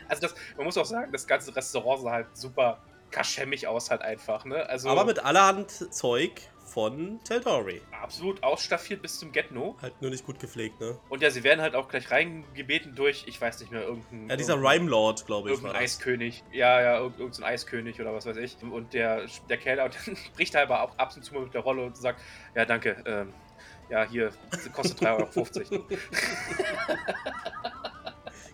[0.08, 4.02] Also das, man muss auch sagen, das ganze Restaurant sah halt super kaschemmig aus halt
[4.02, 4.66] einfach, ne?
[4.70, 6.32] Also Aber mit allerhand Zeug
[6.74, 7.82] von Tadori.
[8.02, 9.76] absolut ausstaffiert bis zum Get-No.
[9.82, 10.98] Halt nur nicht gut gepflegt, ne?
[11.10, 14.30] Und ja, sie werden halt auch gleich reingebeten durch, ich weiß nicht mehr, irgendein...
[14.30, 15.56] Ja, dieser Rhyme Lord, glaube ich.
[15.58, 15.82] Irgendein.
[15.82, 16.44] Eiskönig.
[16.52, 18.58] Ja, ja, irgend, irgendein so Eiskönig oder was weiß ich.
[18.64, 21.62] Und der, der Kellner und bricht er aber auch ab und zu mal mit der
[21.62, 22.22] Rolle und sagt,
[22.56, 23.34] ja, danke, ähm,
[23.90, 24.32] ja, hier,
[24.72, 25.86] kostet 3,50 Euro.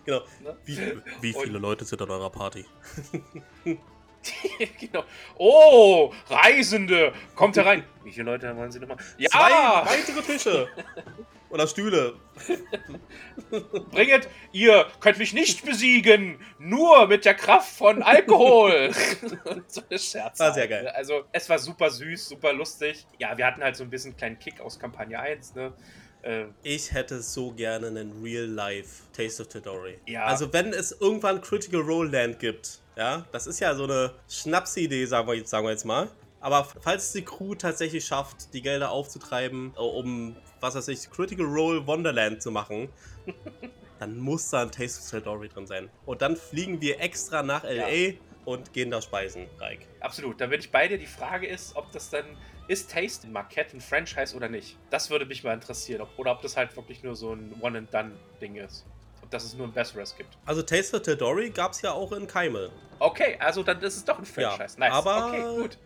[0.04, 0.22] Genau.
[0.42, 0.56] Ne?
[0.64, 0.78] Wie,
[1.20, 2.64] wie Und- viele Leute sind an eurer Party?
[4.80, 5.04] genau.
[5.36, 7.84] Oh, Reisende, kommt herein.
[8.04, 8.98] Wie viele Leute wollen Sie nochmal?
[9.16, 10.68] Ja, Zwei weitere Tische.
[11.50, 12.14] Oder Stühle.
[13.90, 18.90] bringet, ihr könnt mich nicht besiegen, nur mit der Kraft von Alkohol.
[19.66, 20.38] so eine Scherze.
[20.44, 20.88] War sehr geil.
[20.88, 23.06] Also, es war super süß, super lustig.
[23.18, 25.72] Ja, wir hatten halt so ein bisschen einen kleinen Kick aus Kampagne 1, ne?
[26.22, 29.98] Äh, Ich hätte so gerne einen Real-Life Taste of Tadori.
[30.06, 30.24] Ja.
[30.24, 35.06] Also wenn es irgendwann Critical Role Land gibt, ja, das ist ja so eine Schnapsidee,
[35.06, 36.08] sagen wir jetzt, sagen wir jetzt mal.
[36.40, 41.46] Aber falls die Crew tatsächlich schafft, die Gelder aufzutreiben, äh, um, was weiß ich, Critical
[41.46, 42.88] Role Wonderland zu machen,
[44.00, 45.88] dann muss da ein Taste of Tadori drin sein.
[46.06, 48.14] Und dann fliegen wir extra nach L.A.
[48.44, 49.86] und gehen da speisen, Reik.
[50.00, 50.98] Absolut, da bin ich bei dir.
[50.98, 52.24] Die Frage ist, ob das dann
[52.66, 54.76] ist Taste Marquette ein Franchise oder nicht.
[54.90, 56.02] Das würde mich mal interessieren.
[56.02, 58.84] Ob, oder ob das halt wirklich nur so ein One-and-Done-Ding ist.
[59.28, 60.38] Ob das es nur ein Besseres gibt.
[60.46, 62.70] Also Taste of Tadori gab es ja auch in Keimel.
[62.98, 64.80] Okay, also dann ist es doch ein Ja, Franchise.
[64.80, 64.90] nice.
[64.94, 65.78] aber- Okay, gut.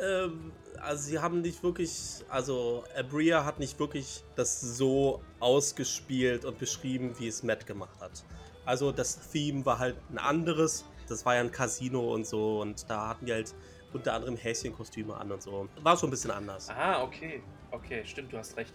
[0.00, 1.90] Ähm, also sie haben nicht wirklich,
[2.28, 8.22] also Abria hat nicht wirklich das so ausgespielt und beschrieben, wie es Matt gemacht hat.
[8.64, 10.84] Also das Theme war halt ein anderes.
[11.08, 13.52] Das war ja ein Casino und so und da hatten die halt
[13.92, 15.68] unter anderem Häschenkostüme an und so.
[15.82, 16.70] War schon ein bisschen anders.
[16.70, 17.42] Ah, okay.
[17.72, 18.72] Okay, stimmt, du hast recht.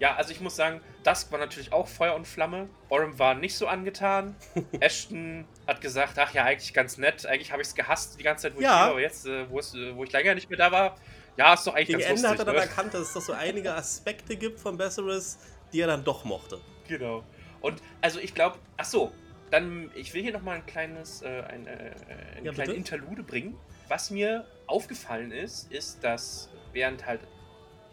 [0.00, 2.68] Ja, also ich muss sagen, Dusk war natürlich auch Feuer und Flamme.
[2.88, 4.34] Orem war nicht so angetan.
[4.80, 7.26] Ashton hat gesagt, ach ja, eigentlich ganz nett.
[7.26, 8.68] Eigentlich habe ich es gehasst die ganze Zeit, wo Ja.
[8.70, 8.90] ich hier.
[8.92, 10.96] Aber jetzt, äh, wo, äh, wo ich länger nicht mehr da war,
[11.36, 12.30] ja, ist doch eigentlich Gegen ganz Ende lustig.
[12.30, 12.60] hat er dann ne?
[12.62, 15.38] erkannt, dass es doch so einige Aspekte gibt von Besseres,
[15.72, 16.60] die er dann doch mochte.
[16.88, 17.22] Genau.
[17.60, 19.12] Und also ich glaube, ach so,
[19.50, 22.72] dann ich will hier noch mal ein kleines, äh, ein, äh, eine Ja, kleine bitte.
[22.72, 23.58] Interlude bringen.
[23.88, 27.20] Was mir aufgefallen ist, ist, dass während halt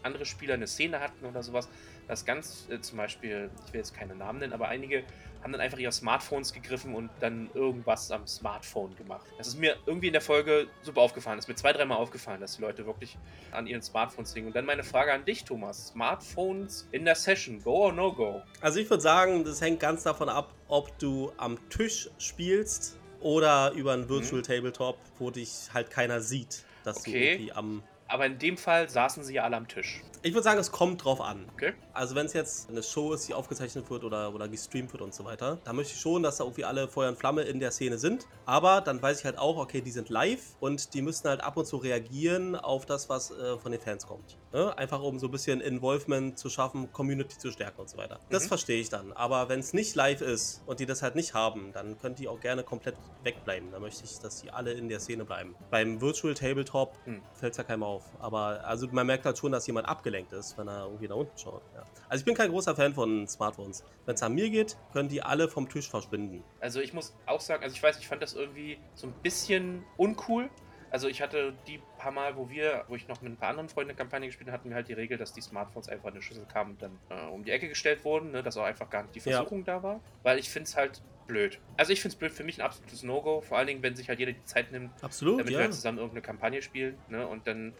[0.02, 1.68] andere Spieler eine Szene hatten oder sowas,
[2.08, 5.04] dass ganz äh, zum Beispiel, ich will jetzt keine Namen nennen, aber einige
[5.42, 9.26] haben dann einfach ihre Smartphones gegriffen und dann irgendwas am Smartphone gemacht.
[9.36, 11.36] Das ist mir irgendwie in der Folge super aufgefallen.
[11.36, 13.16] Das ist mir zwei, dreimal aufgefallen, dass die Leute wirklich
[13.52, 14.48] an ihren Smartphones hingen.
[14.48, 15.88] Und dann meine Frage an dich, Thomas.
[15.88, 18.42] Smartphones in der Session, go or no go?
[18.60, 23.72] Also ich würde sagen, das hängt ganz davon ab, ob du am Tisch spielst oder
[23.72, 24.46] über einen Virtual mhm.
[24.46, 27.12] Tabletop, wo dich halt keiner sieht, dass okay.
[27.12, 30.02] du irgendwie am aber in dem Fall saßen sie ja alle am Tisch.
[30.22, 31.48] Ich würde sagen, es kommt drauf an.
[31.54, 31.74] Okay.
[31.92, 35.14] Also wenn es jetzt eine Show ist, die aufgezeichnet wird oder, oder gestreamt wird und
[35.14, 37.70] so weiter, dann möchte ich schon, dass da irgendwie alle Feuer und Flamme in der
[37.70, 38.26] Szene sind.
[38.44, 41.56] Aber dann weiß ich halt auch, okay, die sind live und die müssen halt ab
[41.56, 44.36] und zu reagieren auf das, was äh, von den Fans kommt.
[44.52, 44.76] Ne?
[44.78, 48.18] Einfach um so ein bisschen Involvement zu schaffen, Community zu stärken und so weiter.
[48.30, 48.48] Das mhm.
[48.48, 49.12] verstehe ich dann.
[49.12, 52.28] Aber wenn es nicht live ist und die das halt nicht haben, dann können die
[52.28, 53.70] auch gerne komplett wegbleiben.
[53.70, 55.54] Da möchte ich, dass die alle in der Szene bleiben.
[55.70, 57.22] Beim Virtual Tabletop mhm.
[57.34, 58.04] fällt es ja keinem auf.
[58.20, 61.36] Aber also man merkt halt schon, dass jemand abgelenkt ist, wenn er irgendwie nach unten
[61.36, 61.62] schaut.
[61.74, 61.84] Ja.
[62.08, 63.84] Also ich bin kein großer Fan von Smartphones.
[64.06, 66.42] Wenn es an mir geht, können die alle vom Tisch verschwinden.
[66.60, 69.84] Also ich muss auch sagen, also ich weiß, ich fand das irgendwie so ein bisschen
[69.96, 70.48] uncool.
[70.90, 73.68] Also ich hatte die paar Mal, wo wir, wo ich noch mit ein paar anderen
[73.68, 76.14] Freunden eine Kampagne gespielt habe, hatten wir halt die Regel, dass die Smartphones einfach in
[76.14, 78.88] eine Schüssel kamen und dann äh, um die Ecke gestellt wurden, ne, dass auch einfach
[78.88, 79.76] gar nicht die Versuchung ja.
[79.76, 80.00] da war.
[80.22, 81.60] Weil ich finde es halt blöd.
[81.76, 84.08] Also ich finde es blöd, für mich ein absolutes No-Go, vor allen Dingen, wenn sich
[84.08, 85.58] halt jeder die Zeit nimmt, Absolut, damit ja.
[85.58, 87.74] wir halt zusammen irgendeine Kampagne spielen ne, und dann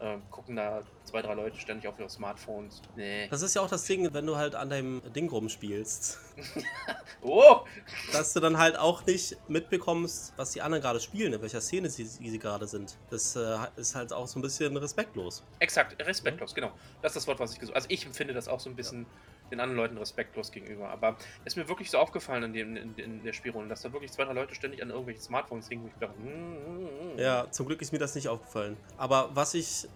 [0.00, 2.82] äh, gucken da zwei, drei Leute ständig auf ihre Smartphones.
[2.96, 3.28] Nee.
[3.28, 6.18] Das ist ja auch das Ding, wenn du halt an deinem Ding rumspielst.
[7.22, 7.60] oh!
[8.12, 11.90] Dass du dann halt auch nicht mitbekommst, was die anderen gerade spielen, in welcher Szene
[11.90, 12.96] sie, sie gerade sind.
[13.10, 15.44] Das äh, ist halt auch so ein bisschen respektlos.
[15.60, 16.54] Exakt, respektlos, ja?
[16.62, 16.72] genau.
[17.02, 17.84] Das ist das Wort, was ich gesucht habe.
[17.84, 19.50] Also ich empfinde das auch so ein bisschen ja.
[19.50, 20.88] den anderen Leuten respektlos gegenüber.
[20.88, 23.92] Aber es ist mir wirklich so aufgefallen in, dem, in, in der Spielrunde, dass da
[23.92, 27.18] wirklich zwei, drei Leute ständig an irgendwelchen Smartphones hingen, wo ich dachte, mm, mm, mm.
[27.18, 28.76] Ja, zum Glück ist mir das nicht aufgefallen.
[28.96, 29.88] Aber was ich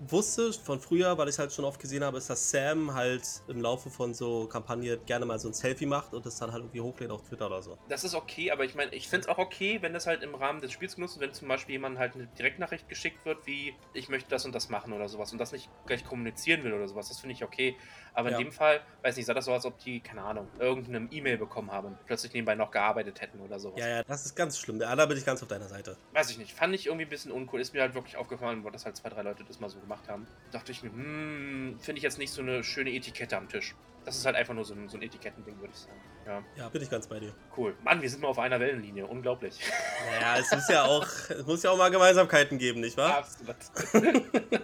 [0.00, 3.60] wusste von früher, weil ich halt schon oft gesehen habe, ist, dass Sam halt im
[3.60, 6.80] Laufe von so Kampagne gerne mal so ein Selfie macht und das dann halt irgendwie
[6.80, 7.78] hochlädt auf Twitter oder so.
[7.88, 10.34] Das ist okay, aber ich meine, ich finde es auch okay, wenn das halt im
[10.34, 13.74] Rahmen des Spiels genutzt wird, wenn zum Beispiel jemand halt eine Direktnachricht geschickt wird, wie
[13.92, 16.88] ich möchte das und das machen oder sowas und das nicht gleich kommunizieren will oder
[16.88, 17.08] sowas.
[17.08, 17.76] Das finde ich okay.
[18.14, 18.38] Aber in ja.
[18.38, 21.72] dem Fall, weiß nicht, sah das so, als ob die, keine Ahnung, irgendeine E-Mail bekommen
[21.72, 23.80] haben und plötzlich nebenbei noch gearbeitet hätten oder sowas.
[23.80, 24.78] Ja, ja, das ist ganz schlimm.
[24.78, 25.96] Da bin ich ganz auf deiner Seite.
[26.12, 26.52] Weiß ich nicht.
[26.52, 27.60] Fand ich irgendwie ein bisschen uncool.
[27.60, 30.08] Ist mir halt wirklich aufgefallen, wo das halt zwei, drei Leute das mal so gemacht
[30.08, 30.26] haben.
[30.50, 33.74] Dachte ich mir, hm, finde ich jetzt nicht so eine schöne Etikette am Tisch.
[34.04, 36.00] Das ist halt einfach nur so ein, so ein Etikettending, würde ich sagen.
[36.26, 36.42] Ja.
[36.56, 37.32] ja, bin ich ganz bei dir.
[37.56, 37.74] Cool.
[37.82, 39.06] Mann, wir sind mal auf einer Wellenlinie.
[39.06, 39.58] Unglaublich.
[40.10, 43.18] Naja, es muss ja auch, es muss ja auch mal Gemeinsamkeiten geben, nicht wahr?
[43.18, 43.56] Absolut.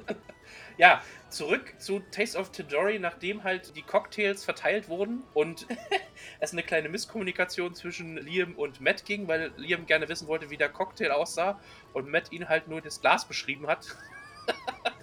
[0.79, 5.67] ja, zurück zu Taste of Tidori, nachdem halt die Cocktails verteilt wurden und
[6.41, 10.57] es eine kleine Misskommunikation zwischen Liam und Matt ging, weil Liam gerne wissen wollte, wie
[10.57, 11.61] der Cocktail aussah
[11.93, 13.97] und Matt ihn halt nur das Glas beschrieben hat.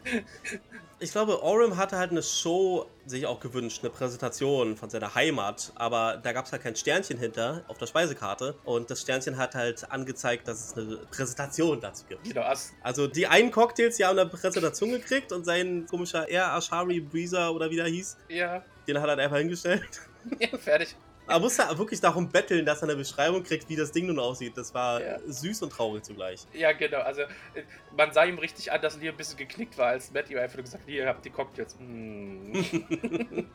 [1.00, 5.72] ich glaube, Orim hatte halt eine Show sich auch gewünscht, eine Präsentation von seiner Heimat,
[5.76, 9.56] aber da gab es halt kein Sternchen hinter auf der Speisekarte und das Sternchen hat
[9.56, 12.24] halt angezeigt, dass es eine Präsentation dazu gibt.
[12.24, 12.52] Genau.
[12.82, 17.54] Also die einen Cocktails, die haben eine Präsentation gekriegt und sein komischer Air Ashari Breezer
[17.54, 18.64] oder wie der hieß, ja.
[18.88, 20.02] den hat er einfach hingestellt.
[20.40, 20.94] Ja, fertig.
[21.28, 24.58] Er musste wirklich darum betteln, dass er eine Beschreibung kriegt, wie das Ding nun aussieht.
[24.58, 25.20] Das war ja.
[25.26, 26.46] süß und traurig zugleich.
[26.54, 27.00] Ja, genau.
[27.00, 27.24] Also
[27.96, 30.56] man sah ihm richtig an, dass Lee ein bisschen geknickt war, als Matt ihm einfach
[30.56, 31.76] nur gesagt hat, ihr habt die Cocktails.
[31.80, 32.54] Mm.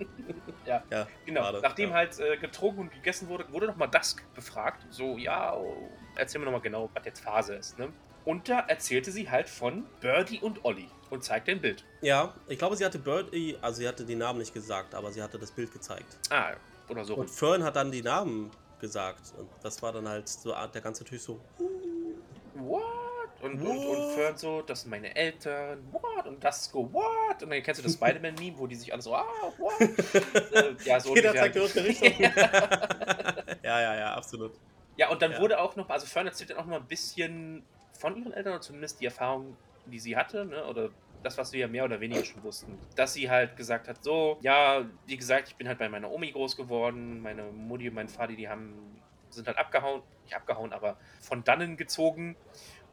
[0.67, 0.83] ja.
[0.91, 1.41] ja, genau.
[1.43, 1.97] Gerade, Nachdem ja.
[1.97, 4.87] halt äh, getrunken und gegessen wurde, wurde nochmal Dusk befragt.
[4.91, 7.79] So, ja, oh, erzähl mir nochmal genau, was jetzt Phase ist.
[7.79, 7.89] Ne?
[8.25, 11.85] Und da erzählte sie halt von Birdie und Olli und zeigte ein Bild.
[12.01, 15.23] Ja, ich glaube, sie hatte Birdie, also sie hatte die Namen nicht gesagt, aber sie
[15.23, 16.19] hatte das Bild gezeigt.
[16.31, 16.53] Ah,
[16.89, 17.15] oder so.
[17.17, 19.33] Und Fern hat dann die Namen gesagt.
[19.39, 21.41] Und das war dann halt so der ganze Tisch so.
[22.55, 22.83] What?
[23.41, 23.71] Und, what?
[23.71, 26.27] und, und Fern so, das sind meine Eltern, what?
[26.27, 27.43] Und das go, what?
[27.43, 29.25] Und dann kennst du das Spider-Man-Meme, wo die sich alle so, ah,
[29.59, 29.81] what?
[30.55, 32.13] äh, ja, so Jeder zeigt die Richtung.
[32.21, 34.53] ja, ja, ja, absolut.
[34.97, 35.41] Ja, und dann ja.
[35.41, 37.65] wurde auch noch, also Fern erzählt dann auch noch mal ein bisschen
[37.99, 40.65] von ihren Eltern, oder zumindest die Erfahrung, die sie hatte, ne?
[40.67, 40.91] oder
[41.23, 42.79] das, was wir ja mehr oder weniger schon wussten.
[42.97, 46.33] Dass sie halt gesagt hat, so, ja, wie gesagt, ich bin halt bei meiner Omi
[46.33, 50.97] groß geworden, meine Mutti und mein Vati, die haben, sind halt abgehauen, nicht abgehauen, aber
[51.21, 52.37] von dannen gezogen.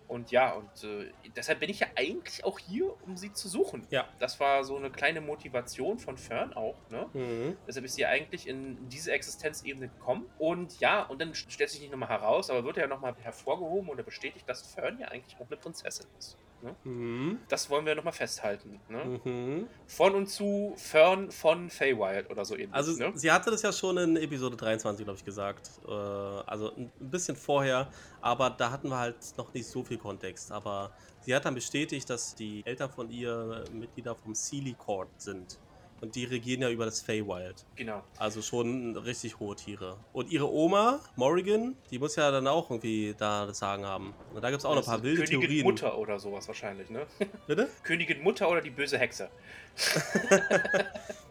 [0.10, 3.86] Und ja, und äh, deshalb bin ich ja eigentlich auch hier, um sie zu suchen.
[3.92, 4.08] Ja.
[4.18, 7.08] Das war so eine kleine Motivation von Fern auch, ne?
[7.14, 7.58] Mhm.
[7.68, 10.26] Deshalb ist sie eigentlich in diese Existenzebene gekommen.
[10.40, 14.02] Und ja, und dann stellt sich nicht nochmal heraus, aber wird ja nochmal hervorgehoben oder
[14.02, 16.40] bestätigt, dass Fern ja eigentlich auch eine Prinzessin ist.
[16.62, 16.76] Ne?
[16.84, 17.40] Mhm.
[17.48, 18.80] Das wollen wir nochmal festhalten.
[18.90, 19.20] Ne?
[19.24, 19.68] Mhm.
[19.88, 22.74] Von und zu Fern von Feywild oder so ähnlich.
[22.74, 23.12] Also ne?
[23.16, 25.72] sie hatte das ja schon in Episode 23, glaube ich, gesagt.
[25.88, 27.90] Äh, also ein bisschen vorher,
[28.22, 30.52] aber da hatten wir halt noch nicht so viel Kontext.
[30.52, 30.92] Aber
[31.22, 35.60] sie hat dann bestätigt, dass die Eltern von ihr Mitglieder vom Sealy Court sind.
[36.02, 37.66] Und die regieren ja über das Feywild.
[37.76, 38.04] Genau.
[38.18, 39.98] Also schon richtig hohe Tiere.
[40.14, 44.14] Und ihre Oma, Morrigan, die muss ja dann auch irgendwie da das Sagen haben.
[44.34, 45.64] Und da gibt es auch noch ein paar wilde Königin Theorien.
[45.66, 47.06] Mutter oder sowas wahrscheinlich, ne?
[47.48, 47.70] Bitte?
[47.84, 49.30] Königin Mutter oder die böse Hexe.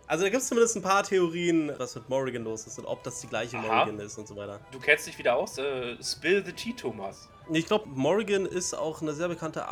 [0.08, 3.02] Also da gibt es zumindest ein paar Theorien, was mit Morrigan los ist und ob
[3.02, 3.66] das die gleiche Aha.
[3.66, 4.58] Morrigan ist und so weiter.
[4.72, 5.58] Du kennst dich wieder aus.
[5.58, 7.28] Äh, Spill the Tea, Thomas.
[7.52, 9.68] Ich glaube, Morrigan ist auch eine sehr bekannte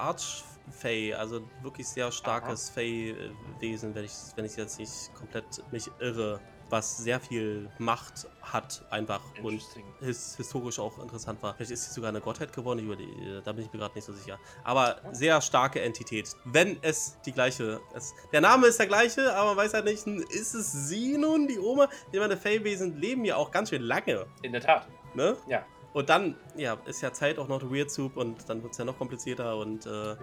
[0.66, 6.40] Archfey, also wirklich sehr starkes Fey-Wesen, wenn ich, wenn ich jetzt nicht komplett mich irre,
[6.68, 9.62] was sehr viel Macht hat einfach und
[10.00, 11.54] his, historisch auch interessant war.
[11.54, 14.12] Vielleicht ist sie sogar eine Gottheit geworden, die, da bin ich mir gerade nicht so
[14.12, 14.36] sicher.
[14.64, 18.14] Aber sehr starke Entität, wenn es die gleiche ist.
[18.32, 21.60] Der Name ist der gleiche, aber man weiß halt nicht, ist es sie nun, die
[21.60, 21.88] Oma?
[22.10, 24.88] Ich meine, Fey-Wesen leben ja auch ganz schön lange, In der Tat.
[25.14, 25.36] ne?
[25.46, 25.64] Ja.
[25.96, 28.84] Und dann, ja, ist ja Zeit auch noch Weird Soup und dann wird es ja
[28.84, 30.16] noch komplizierter und äh, ja.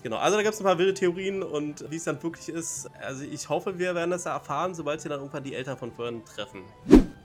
[0.00, 0.18] genau.
[0.18, 2.88] Also da gibt es ein paar wilde Theorien und wie es dann wirklich ist.
[3.00, 5.90] Also ich hoffe, wir werden das ja erfahren, sobald sie dann irgendwann die Eltern von
[5.90, 6.62] Fern treffen.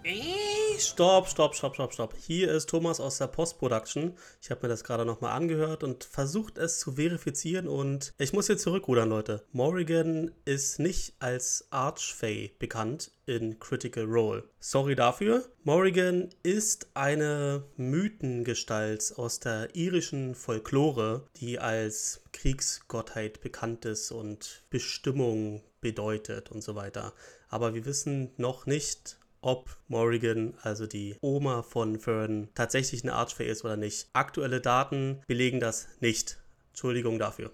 [0.03, 2.15] Stopp, stopp, stopp, stopp, stopp.
[2.17, 4.17] Hier ist Thomas aus der Post-Production.
[4.41, 8.47] Ich habe mir das gerade nochmal angehört und versucht es zu verifizieren und ich muss
[8.47, 9.43] jetzt zurückrudern, Leute.
[9.51, 14.43] Morrigan ist nicht als Archfey bekannt in Critical Role.
[14.59, 15.45] Sorry dafür.
[15.63, 25.61] Morrigan ist eine Mythengestalt aus der irischen Folklore, die als Kriegsgottheit bekannt ist und Bestimmung
[25.79, 27.13] bedeutet und so weiter.
[27.49, 33.47] Aber wir wissen noch nicht, ob Morrigan, also die Oma von Fern, tatsächlich eine Archfey
[33.47, 34.07] ist oder nicht.
[34.13, 36.37] Aktuelle Daten belegen das nicht.
[36.69, 37.51] Entschuldigung dafür.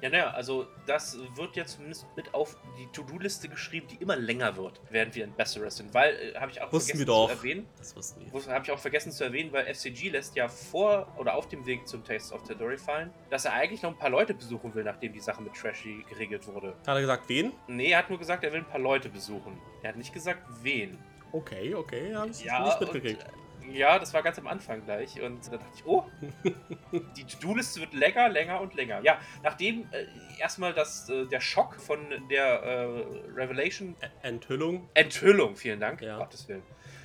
[0.00, 4.56] Ja, naja, also das wird jetzt zumindest mit auf die To-Do-Liste geschrieben, die immer länger
[4.56, 5.92] wird, während wir in Besseres sind.
[5.92, 8.54] Weil, äh, habe ich auch Wussten vergessen zu erwähnen, Das wussten wir.
[8.54, 11.86] habe ich auch vergessen zu erwähnen, weil FCG lässt ja vor oder auf dem Weg
[11.86, 15.12] zum Taste of Tadori fallen, dass er eigentlich noch ein paar Leute besuchen will, nachdem
[15.12, 16.68] die Sache mit Trashy geregelt wurde.
[16.86, 17.52] Hat er gesagt, wen?
[17.68, 19.58] Nee, er hat nur gesagt, er will ein paar Leute besuchen.
[19.82, 20.98] Er hat nicht gesagt, wen.
[21.32, 23.24] Okay, okay, habe ich Ja, nicht mitgekriegt.
[23.72, 25.20] Ja, das war ganz am Anfang gleich.
[25.20, 26.04] Und da dachte ich, oh,
[27.16, 29.00] die To-Do-Liste wird länger, länger und länger.
[29.02, 30.06] Ja, nachdem äh,
[30.38, 31.98] erstmal das, äh, der Schock von
[32.30, 32.84] der äh,
[33.34, 34.88] Revelation, Enthüllung.
[34.94, 36.18] Enthüllung, vielen Dank, Ja.
[36.18, 36.62] Gottes Willen,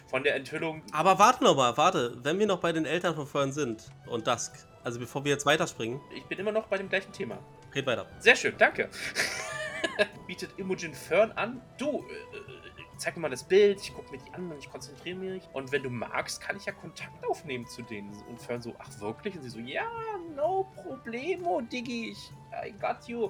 [0.07, 2.17] von der Enthüllung, Aber warte noch mal, warte.
[2.23, 5.45] Wenn wir noch bei den Eltern von Fern sind und Dusk, also bevor wir jetzt
[5.45, 7.39] weiterspringen, ich bin immer noch bei dem gleichen Thema.
[7.73, 8.05] red weiter.
[8.19, 8.89] Sehr schön, danke.
[10.27, 12.64] Bietet Imogen Fern an, du, äh, äh,
[12.97, 15.43] zeig mir mal das Bild, ich gucke mir die an und ich konzentriere mich.
[15.53, 18.11] Und wenn du magst, kann ich ja Kontakt aufnehmen zu denen.
[18.27, 19.35] Und Fern so, ach wirklich?
[19.35, 19.89] Und sie so, ja,
[20.35, 23.29] no problemo, Diggi, ich, I got you.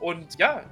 [0.00, 0.64] Und ja,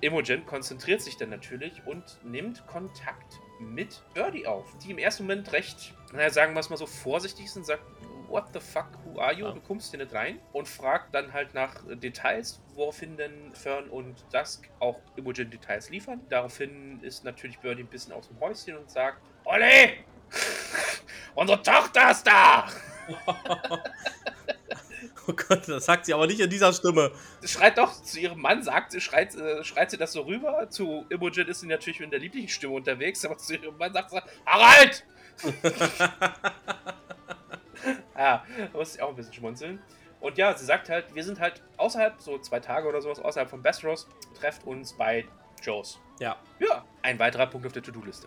[0.00, 5.52] Imogen konzentriert sich dann natürlich und nimmt Kontakt mit Birdie auf, die im ersten Moment
[5.52, 7.82] recht, naja, sagen wir es mal so, vorsichtig ist und sagt,
[8.28, 9.46] what the fuck, who are you?
[9.46, 9.52] Ja.
[9.52, 14.16] Du kommst hier nicht rein und fragt dann halt nach Details, woraufhin denn Fern und
[14.32, 16.20] Dusk auch Imogen Details liefern.
[16.28, 20.04] Daraufhin ist natürlich Birdie ein bisschen aus dem Häuschen und sagt, Olli!
[21.34, 22.68] Unsere Tochter ist da!
[25.26, 27.12] Oh Gott, das sagt sie aber nicht in dieser Stimme.
[27.44, 30.70] Schreit doch zu ihrem Mann, sagt sie, schreit, äh, schreit sie das so rüber.
[30.70, 34.10] Zu Imogen ist sie natürlich in der lieblichen Stimme unterwegs, aber zu ihrem Mann sagt
[34.10, 35.04] sie, Harald!
[38.16, 39.82] ja, da muss ich auch ein bisschen schmunzeln.
[40.20, 43.48] Und ja, sie sagt halt, wir sind halt außerhalb, so zwei Tage oder sowas, außerhalb
[43.48, 45.24] von Westeros, trefft uns bei
[45.62, 45.98] Joes.
[46.18, 48.26] Ja, Ja, ein weiterer Punkt auf der To-Do-Liste.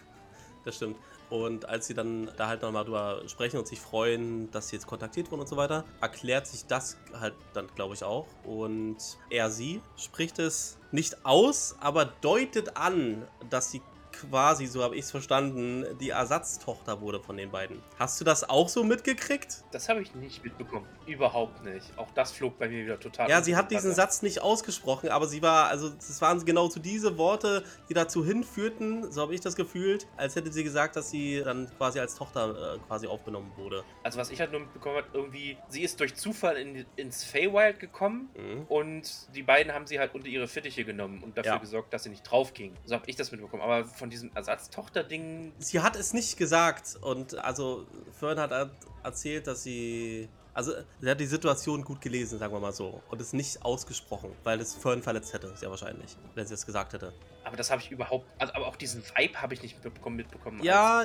[0.64, 0.96] das stimmt.
[1.30, 4.88] Und als sie dann da halt nochmal drüber sprechen und sich freuen, dass sie jetzt
[4.88, 8.26] kontaktiert wurden und so weiter, erklärt sich das halt dann, glaube ich, auch.
[8.44, 8.96] Und
[9.30, 13.80] er, sie spricht es nicht aus, aber deutet an, dass sie
[14.20, 17.82] quasi, so habe ich es verstanden, die Ersatztochter wurde von den beiden.
[17.98, 19.64] Hast du das auch so mitgekriegt?
[19.72, 20.86] Das habe ich nicht mitbekommen.
[21.06, 21.96] Überhaupt nicht.
[21.96, 23.28] Auch das flog bei mir wieder total.
[23.28, 23.94] Ja, sie hat die diesen.
[23.94, 28.24] Satz nicht ausgesprochen, aber sie war, also es waren genau zu diese Worte, die dazu
[28.24, 32.14] hinführten, so habe ich das gefühlt, als hätte sie gesagt, dass sie dann quasi als
[32.14, 33.82] Tochter äh, quasi aufgenommen wurde.
[34.02, 37.78] Also was ich halt nur mitbekommen habe, irgendwie, sie ist durch Zufall in, ins Feywild
[37.80, 38.64] gekommen Mhm.
[38.68, 41.58] und die beiden haben sie halt unter ihre Fittiche genommen und dafür Ja.
[41.58, 42.74] gesorgt, dass sie nicht drauf ging.
[42.84, 43.62] So habe ich das mitbekommen.
[43.62, 48.70] Aber von diesem Ersatztochter-Ding, Sie hat es nicht gesagt und also Fern hat er-
[49.02, 50.28] erzählt, dass sie.
[50.52, 53.00] Also, sie hat die Situation gut gelesen, sagen wir mal so.
[53.08, 56.92] Und es nicht ausgesprochen, weil es Fern verletzt hätte, sehr wahrscheinlich, wenn sie es gesagt
[56.92, 57.14] hätte.
[57.44, 60.16] aber das habe ich überhaupt, also aber auch diesen Vibe habe ich nicht mitbekommen.
[60.16, 61.04] mitbekommen Ja,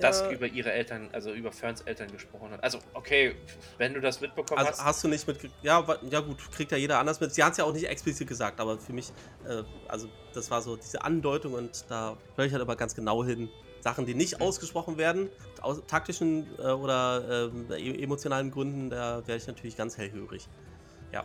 [0.00, 2.62] Dusk über ihre Eltern, also über Ferns Eltern gesprochen hat.
[2.62, 3.36] Also, okay,
[3.78, 4.84] wenn du das mitbekommen Also hast.
[4.84, 5.38] hast du nicht mit.
[5.62, 7.34] Ja, ja gut, kriegt ja jeder anders mit.
[7.34, 9.12] Sie hat es ja auch nicht explizit gesagt, aber für mich,
[9.48, 13.24] äh, also das war so diese Andeutung und da höre ich halt aber ganz genau
[13.24, 13.48] hin.
[13.80, 15.28] Sachen, die nicht ausgesprochen werden,
[15.60, 20.48] aus taktischen äh, oder e- emotionalen Gründen, da wäre ich natürlich ganz hellhörig.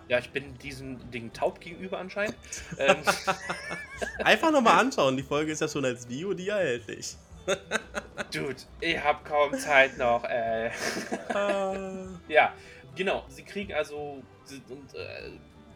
[0.08, 2.38] Ja, ich bin diesem Ding taub gegenüber anscheinend.
[2.78, 2.98] ähm,
[4.20, 7.18] Einfach nochmal anschauen, die Folge ist ja schon als Video, die erhältlich.
[8.34, 10.72] dude, ich hab kaum Zeit noch, ey.
[12.28, 12.54] Ja,
[12.96, 13.26] genau.
[13.30, 15.32] Sie kriegen also sie- und, äh,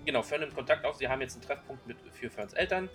[0.05, 0.95] genau, Fern nimmt Kontakt auf.
[0.95, 2.89] Sie haben jetzt einen Treffpunkt mit für Ferns Eltern.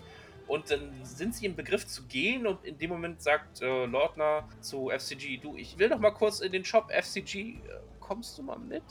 [0.46, 4.48] Und dann sind sie im Begriff zu gehen und in dem Moment sagt äh, Lordner
[4.60, 7.58] zu FCG, du, ich will noch mal kurz in den Shop FCG, äh,
[8.00, 8.82] kommst du mal mit?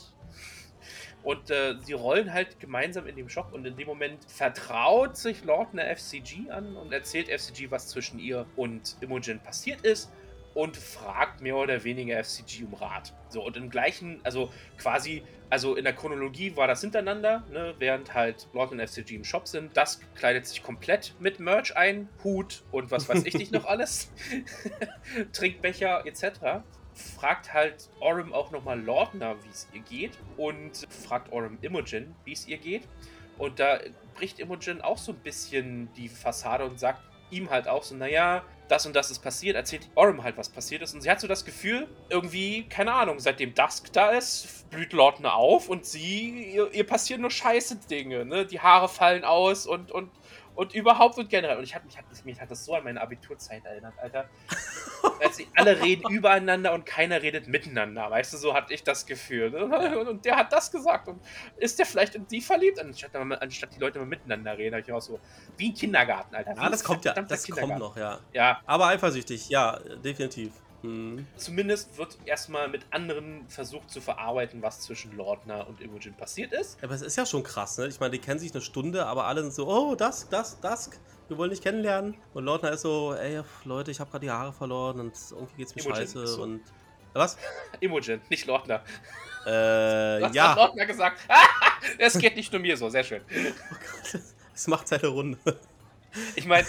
[1.28, 5.44] Und äh, sie rollen halt gemeinsam in dem Shop und in dem Moment vertraut sich
[5.44, 10.10] Lordner FCG an und erzählt FCG, was zwischen ihr und Imogen passiert ist
[10.54, 13.14] und fragt mehr oder weniger FCG um Rat.
[13.28, 18.14] So, und im gleichen, also quasi, also in der Chronologie war das hintereinander, ne, während
[18.14, 19.76] halt Lord und FCG im Shop sind.
[19.76, 24.14] Das kleidet sich komplett mit Merch ein, Hut und was weiß ich nicht noch alles.
[25.34, 26.64] Trinkbecher etc.
[26.98, 30.18] Fragt halt Orem auch nochmal Lordner, wie es ihr geht.
[30.36, 32.88] Und fragt Orem Imogen, wie es ihr geht.
[33.38, 33.80] Und da
[34.16, 38.44] bricht Imogen auch so ein bisschen die Fassade und sagt ihm halt auch so, naja,
[38.68, 40.94] das und das ist passiert, erzählt Orem halt, was passiert ist.
[40.94, 45.36] Und sie hat so das Gefühl, irgendwie, keine Ahnung, seitdem Dusk da ist, blüht Lordner
[45.36, 48.46] auf und sie, ihr, ihr passieren nur scheiße Dinge, ne?
[48.46, 50.12] Die Haare fallen aus und, und,
[50.58, 51.58] und überhaupt und generell.
[51.58, 54.28] Und ich hat, mich, hat, mich hat das so an meine Abiturzeit erinnert, Alter.
[55.22, 58.10] Als sie alle reden übereinander und keiner redet miteinander.
[58.10, 59.52] Weißt du, so hatte ich das Gefühl.
[59.52, 59.98] Ne?
[60.00, 61.08] Und, und der hat das gesagt.
[61.10, 61.22] Und
[61.58, 62.80] ist der vielleicht in die verliebt?
[62.80, 65.20] Anstatt, anstatt die Leute mal miteinander reden, habe ich auch so,
[65.58, 66.56] wie ein Kindergarten, Alter.
[66.56, 68.20] Wie Ja, das kommt ja, das kommt noch, ja.
[68.34, 70.54] Ja, Aber eifersüchtig, ja, definitiv.
[70.88, 71.28] Hm.
[71.36, 76.82] zumindest wird erstmal mit anderen versucht zu verarbeiten, was zwischen Lordner und Imogen passiert ist.
[76.84, 77.88] Aber es ist ja schon krass, ne?
[77.88, 81.00] Ich meine, die kennen sich eine Stunde, aber alle sind so, oh, Dusk, Dusk, Dusk,
[81.28, 82.16] wir wollen dich kennenlernen.
[82.34, 85.76] Und Lordner ist so, ey, Leute, ich habe gerade die Haare verloren und irgendwie geht's
[85.76, 86.44] mir Imogen scheiße so.
[86.44, 86.62] und.
[87.14, 87.38] Was?
[87.80, 88.84] Imogen, nicht Lordner.
[89.46, 89.50] Äh,
[90.22, 90.54] Was hat ja.
[90.54, 91.20] Lordner gesagt?
[92.00, 93.22] Es geht nicht nur mir so, sehr schön.
[93.30, 94.22] Oh Gott,
[94.54, 95.38] es macht seine Runde.
[96.36, 96.66] Ich meine,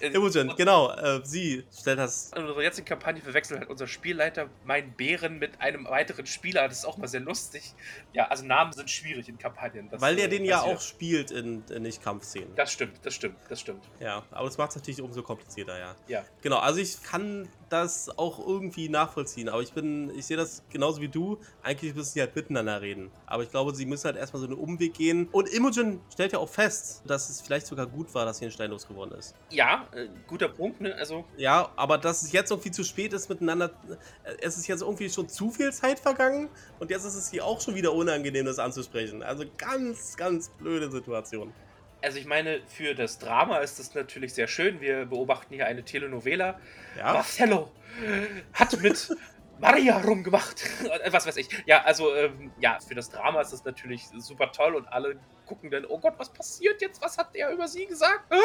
[0.00, 2.32] Imogen, genau, äh, sie stellt das.
[2.32, 6.68] in unserer jetzigen Kampagne verwechselt hat unser Spielleiter meinen Bären mit einem weiteren Spieler.
[6.68, 7.74] Das ist auch mal sehr lustig.
[8.12, 9.88] Ja, also Namen sind schwierig in Kampagnen.
[9.90, 12.54] Das, Weil der äh, den ja auch spielt in, in Nicht-Kampfszenen.
[12.54, 13.84] Das stimmt, das stimmt, das stimmt.
[14.00, 15.96] Ja, aber das macht es natürlich umso komplizierter, ja.
[16.08, 16.24] Ja.
[16.42, 21.00] Genau, also ich kann das auch irgendwie nachvollziehen, aber ich bin, ich sehe das genauso
[21.00, 21.38] wie du.
[21.62, 23.10] Eigentlich müssen sie halt miteinander reden.
[23.26, 25.28] Aber ich glaube, sie müssen halt erstmal so einen Umweg gehen.
[25.32, 28.50] Und Imogen stellt ja auch fest, dass es vielleicht sogar gut war, dass sie in
[28.50, 29.34] Stein losgeworden ist.
[29.50, 30.94] Ja, äh, guter Punkt, ne?
[30.94, 33.70] Also, Ja, aber dass es jetzt irgendwie zu spät ist miteinander.
[34.24, 36.48] äh, Es ist jetzt irgendwie schon zu viel Zeit vergangen
[36.78, 39.22] und jetzt ist es hier auch schon wieder unangenehm, das anzusprechen.
[39.22, 41.52] Also ganz, ganz blöde Situation.
[42.06, 44.80] Also ich meine, für das Drama ist das natürlich sehr schön.
[44.80, 46.60] Wir beobachten hier eine Telenovela.
[46.96, 47.72] Ja, Marcello
[48.52, 49.10] hat mit
[49.58, 50.62] Maria rumgemacht.
[51.10, 51.48] Was weiß ich.
[51.66, 55.68] Ja, also, ähm, ja, für das Drama ist das natürlich super toll und alle gucken
[55.68, 57.02] dann, oh Gott, was passiert jetzt?
[57.02, 58.32] Was hat der über sie gesagt?
[58.32, 58.36] Ah!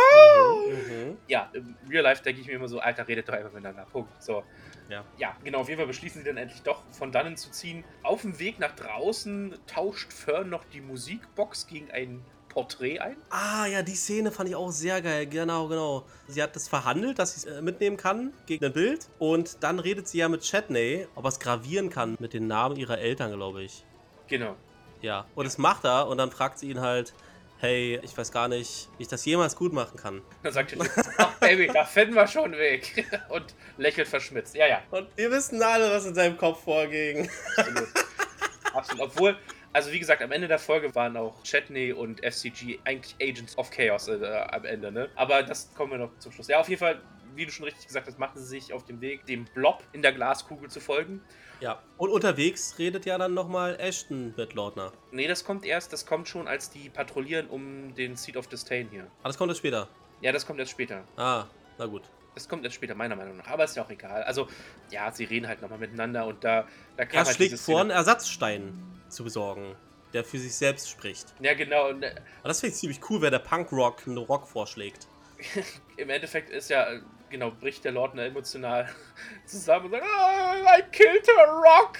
[0.67, 1.17] mhm.
[1.27, 3.85] Ja, im Real Life denke ich mir immer so, Alter, redet doch einfach miteinander.
[3.91, 4.23] Punkt.
[4.23, 4.43] So.
[4.89, 5.05] Ja.
[5.17, 7.83] Ja, genau, auf jeden Fall beschließen sie dann endlich doch von dannen zu ziehen.
[8.01, 13.15] Auf dem Weg nach draußen tauscht Fern noch die Musikbox gegen ein Porträt ein.
[13.29, 15.25] Ah, ja, die Szene fand ich auch sehr geil.
[15.25, 16.05] Genau, genau.
[16.27, 19.07] Sie hat das verhandelt, dass sie es äh, mitnehmen kann gegen ein Bild.
[19.19, 22.75] Und dann redet sie ja mit Chatney, ob er es gravieren kann mit den Namen
[22.75, 23.85] ihrer Eltern, glaube ich.
[24.27, 24.55] Genau.
[25.01, 25.25] Ja.
[25.33, 27.13] Und das macht er und dann fragt sie ihn halt,
[27.59, 30.21] hey, ich weiß gar nicht, wie ich das jemals gut machen kann.
[30.43, 30.85] Dann sagt er,
[31.17, 33.07] ach Baby, da finden wir schon einen Weg.
[33.29, 34.55] Und lächelt verschmitzt.
[34.55, 37.29] Ja, ja, Und wir wissen alle, was in seinem Kopf vorging.
[37.55, 37.89] absolut.
[38.73, 39.01] absolut.
[39.03, 39.37] Obwohl,
[39.73, 43.71] also wie gesagt, am Ende der Folge waren auch Chetney und FCG eigentlich Agents of
[43.71, 45.09] Chaos äh, am Ende, ne?
[45.15, 46.47] Aber das kommen wir noch zum Schluss.
[46.47, 47.01] Ja, auf jeden Fall,
[47.35, 50.01] wie du schon richtig gesagt hast, machen sie sich auf den Weg, dem Blob in
[50.01, 51.21] der Glaskugel zu folgen.
[51.61, 51.81] Ja.
[51.97, 54.91] Und unterwegs redet ja dann nochmal Ashton mit Lordner.
[55.11, 58.89] Nee, das kommt erst, das kommt schon, als die patrouillieren um den Seat of Disdain
[58.89, 59.07] hier.
[59.19, 59.87] Aber das kommt erst später.
[60.21, 61.03] Ja, das kommt erst später.
[61.17, 61.45] Ah,
[61.77, 62.03] na gut.
[62.33, 63.47] Das kommt erst später, meiner Meinung nach.
[63.47, 64.23] Aber ist ja auch egal.
[64.23, 64.47] Also,
[64.89, 66.65] ja, sie reden halt nochmal miteinander und da,
[66.97, 68.73] da kam Er halt schlägt vor, einen Ersatzstein
[69.09, 69.75] zu besorgen,
[70.13, 71.33] der für sich selbst spricht.
[71.41, 71.89] Ja, genau.
[71.89, 75.07] Und, äh, Aber das finde ich ziemlich cool, wer der Punkrock einen Rock vorschlägt.
[75.97, 78.87] im Endeffekt ist ja, äh, genau, bricht der Lordner emotional
[79.45, 81.97] zusammen und sagt, "Ah, I killed a rock.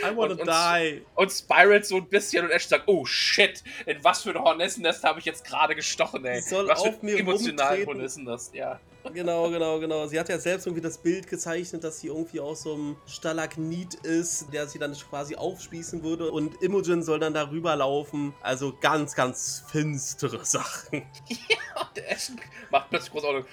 [0.00, 1.04] I wanna Und- und- die.
[1.16, 5.04] und spiralt so ein bisschen und Ash sagt, oh shit, in was für ein Hornissennest
[5.04, 6.36] habe ich jetzt gerade gestochen, ey.
[6.40, 7.86] Die soll was auf für mir emotionalen.
[7.86, 8.80] Hornissennest, ja.
[9.12, 10.06] Genau, genau, genau.
[10.06, 13.94] Sie hat ja selbst irgendwie das Bild gezeichnet, dass sie irgendwie aus so einem Stalagnit
[13.94, 16.30] ist, der sie dann quasi aufspießen würde.
[16.30, 18.32] Und Imogen soll dann darüber laufen.
[18.40, 21.02] Also ganz, ganz finstere Sachen.
[21.02, 22.30] Und der Ash
[22.70, 23.44] macht plötzlich groß Augen.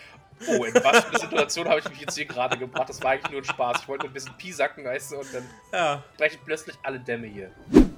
[0.47, 2.88] Oh, in was für eine Situation habe ich mich jetzt hier gerade gebracht?
[2.88, 3.82] Das war eigentlich nur ein Spaß.
[3.82, 5.43] Ich wollte nur ein bisschen piesacken, weißt du, und dann
[5.74, 6.04] Ja.
[6.18, 7.52] brechen plötzlich alle Dämme hier.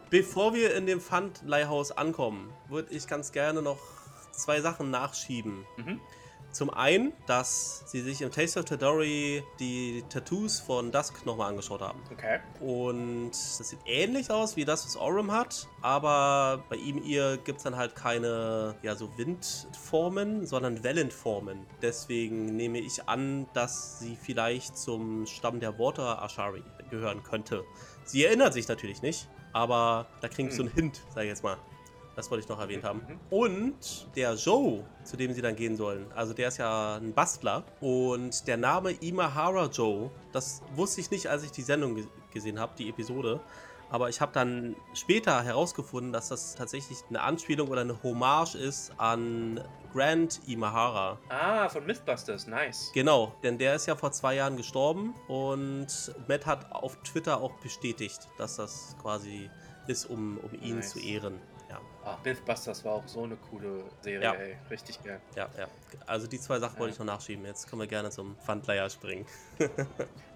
[0.09, 3.77] Bevor wir in dem Pfandleihhaus ankommen, würde ich ganz gerne noch
[4.31, 5.65] zwei Sachen nachschieben.
[5.77, 5.99] Mhm.
[6.51, 11.81] Zum einen, dass sie sich im Taste of Tadori die Tattoos von Dusk nochmal angeschaut
[11.81, 12.01] haben.
[12.11, 12.39] Okay.
[12.59, 17.59] Und das sieht ähnlich aus wie das, was Aurum hat, aber bei ihm ihr gibt
[17.59, 21.65] es dann halt keine ja, so Windformen, sondern Wellenformen.
[21.81, 27.63] Deswegen nehme ich an, dass sie vielleicht zum Stamm der Water Ashari gehören könnte.
[28.03, 31.43] Sie erinnert sich natürlich nicht, aber da kriege ich so einen Hint, sag ich jetzt
[31.43, 31.57] mal.
[32.21, 33.01] Das wollte ich noch erwähnt haben.
[33.31, 37.63] Und der Joe, zu dem sie dann gehen sollen, also der ist ja ein Bastler.
[37.79, 42.59] Und der Name Imahara Joe, das wusste ich nicht, als ich die Sendung ge gesehen
[42.59, 43.39] habe, die Episode.
[43.89, 48.93] Aber ich habe dann später herausgefunden, dass das tatsächlich eine Anspielung oder eine Hommage ist
[48.97, 49.59] an
[49.91, 51.17] Grant Imahara.
[51.29, 52.91] Ah, von Mythbusters, nice.
[52.93, 55.87] Genau, denn der ist ja vor zwei Jahren gestorben und
[56.27, 59.49] Matt hat auf Twitter auch bestätigt, dass das quasi
[59.87, 60.91] ist, um, um ihn Nice.
[60.91, 61.41] zu ehren.
[61.71, 61.79] Ja.
[62.03, 64.33] Ah, Mythbusters war auch so eine coole Serie, Ja.
[64.33, 64.57] ey.
[64.69, 65.21] Richtig geil.
[65.35, 65.67] Ja, ja.
[66.05, 67.45] Also die zwei Sachen wollte ich noch nachschieben.
[67.45, 69.25] Jetzt können wir gerne zum Pfandleier springen.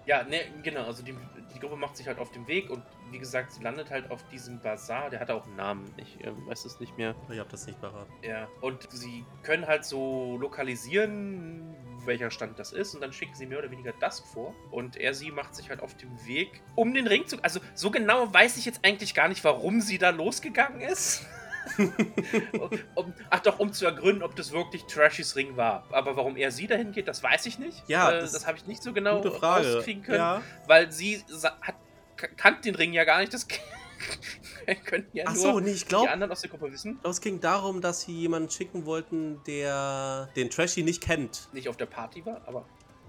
[0.06, 1.16] Ja, ne, genau, also die,
[1.52, 2.80] die Gruppe macht sich halt auf den Weg und
[3.10, 6.30] wie gesagt, sie landet halt auf diesem Bazar, der hat auch einen Namen, ich äh,
[6.46, 7.16] weiß es nicht mehr.
[7.28, 8.06] Ich habe das nicht parat.
[8.22, 11.74] Ja, und sie können halt so lokalisieren,
[12.06, 15.14] welcher Stand das ist und dann schicken sie mehr oder weniger Dusk vor und er,
[15.14, 17.36] sie macht sich halt auf dem Weg, um den Ring zu...
[17.42, 21.26] Also so genau weiß ich jetzt eigentlich gar nicht, warum sie da losgegangen ist.
[22.94, 25.84] um, ach doch, um zu ergründen, ob das wirklich Trashys Ring war.
[25.90, 27.82] Aber warum er sie dahin geht, das weiß ich nicht.
[27.88, 30.42] Ja, äh, das das, habe ich nicht so genau rauskriegen können Ja.
[30.66, 31.24] weil sie
[31.60, 31.74] hat,
[32.36, 33.34] kannte den Ring ja gar nicht.
[33.34, 33.46] Das
[34.84, 36.98] könnten ja Ach so, nee, ich die glaube, anderen aus der Gruppe wissen.
[37.04, 41.48] es ging darum, dass sie jemanden schicken wollten, der den Trashy nicht kennt.
[41.52, 42.66] Nicht auf der Party war, aber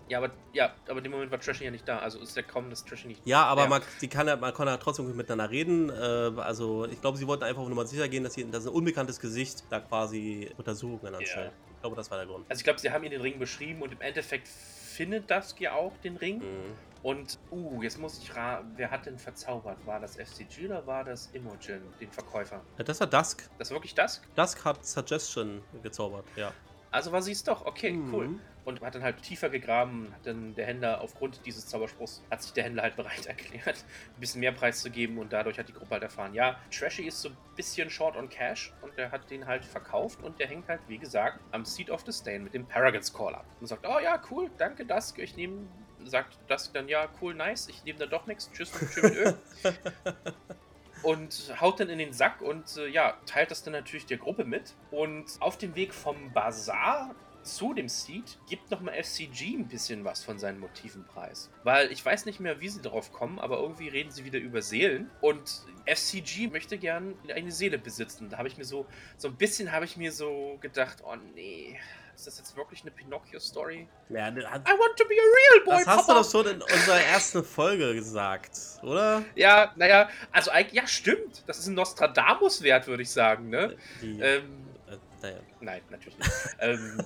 [0.09, 1.99] ja, aber ja, aber in dem Moment war Trashy ja nicht da.
[1.99, 3.21] Also ist ja kaum, dass Trashy nicht.
[3.25, 3.67] Ja, aber Ja.
[3.67, 5.89] Man, die kann man kann ja trotzdem miteinander reden.
[5.89, 8.73] Äh, also ich glaube, sie wollten einfach nur mal sicher gehen, dass, sie, dass ein
[8.73, 11.51] unbekanntes Gesicht da quasi Untersuchungen anstellt.
[11.75, 12.45] Ich glaube, das war der Grund.
[12.49, 14.49] Also ich glaube, sie haben ihr den Ring beschrieben und im Endeffekt
[14.97, 16.39] findet Dusk ja auch den Ring.
[16.39, 16.73] Mhm.
[17.03, 19.77] Und, uh, jetzt muss ich raten, wer hat denn verzaubert?
[19.85, 22.61] War das FCG oder war das Imogen, den Verkäufer?
[22.77, 23.47] Ja, das war Dusk.
[23.59, 24.23] Das ist wirklich Dusk?
[24.35, 26.51] Dusk hat Suggestion gezaubert, ja.
[26.89, 27.65] Also war sie es doch.
[27.65, 28.13] Okay, Mhm.
[28.13, 28.29] cool.
[28.68, 32.51] Und hat dann halt tiefer gegraben, hat dann der Händler aufgrund dieses Zauberspruchs, hat sich
[32.51, 35.74] der Händler halt bereit erklärt, ein bisschen mehr Preis zu geben und dadurch hat die
[35.74, 39.32] Gruppe halt erfahren, ja, Trashy ist so ein bisschen short on cash und der hat
[39.32, 42.53] den halt verkauft und der hängt halt, wie gesagt, am Seat of the Stain mit
[42.53, 43.45] dem Paragon's Call ab.
[43.61, 45.65] Und sagt, oh ja, cool, danke Dusk, ich nehme,
[46.03, 49.15] sagt Dusk dann, ja, cool, nice, ich nehme da doch nichts, tschüss und schön mit
[49.15, 49.38] Öl.
[51.03, 54.43] und haut dann in den Sack und äh, ja, teilt das dann natürlich der Gruppe
[54.43, 54.74] mit.
[54.91, 57.15] Und auf dem Weg vom Bazar
[57.47, 61.49] zu dem Seed gibt nochmal FCG ein bisschen was von seinen Motiven preis.
[61.63, 64.61] Weil ich weiß nicht mehr, wie sie darauf kommen, aber irgendwie reden sie wieder über
[64.61, 65.09] Seelen.
[65.21, 68.29] Und FCG möchte gern eine Seele besitzen.
[68.29, 68.85] Da habe ich mir so,
[69.17, 71.79] so ein bisschen habe ich mir so gedacht, oh nee,
[72.15, 73.87] ist das jetzt wirklich eine Pinocchio-Story?
[74.09, 76.21] Ja, das, I want to be a real boy, das hast du Papa.
[76.23, 79.23] doch schon in unserer ersten Folge gesagt, oder?
[79.35, 81.43] Ja, naja, also eigentlich, ja, stimmt.
[81.47, 83.77] Das ist ein Nostradamus-Wert, würde ich sagen, ne?
[84.01, 85.37] Die, Ähm, äh, naja.
[85.61, 86.31] nein, natürlich nicht.
[86.59, 87.03] ähm,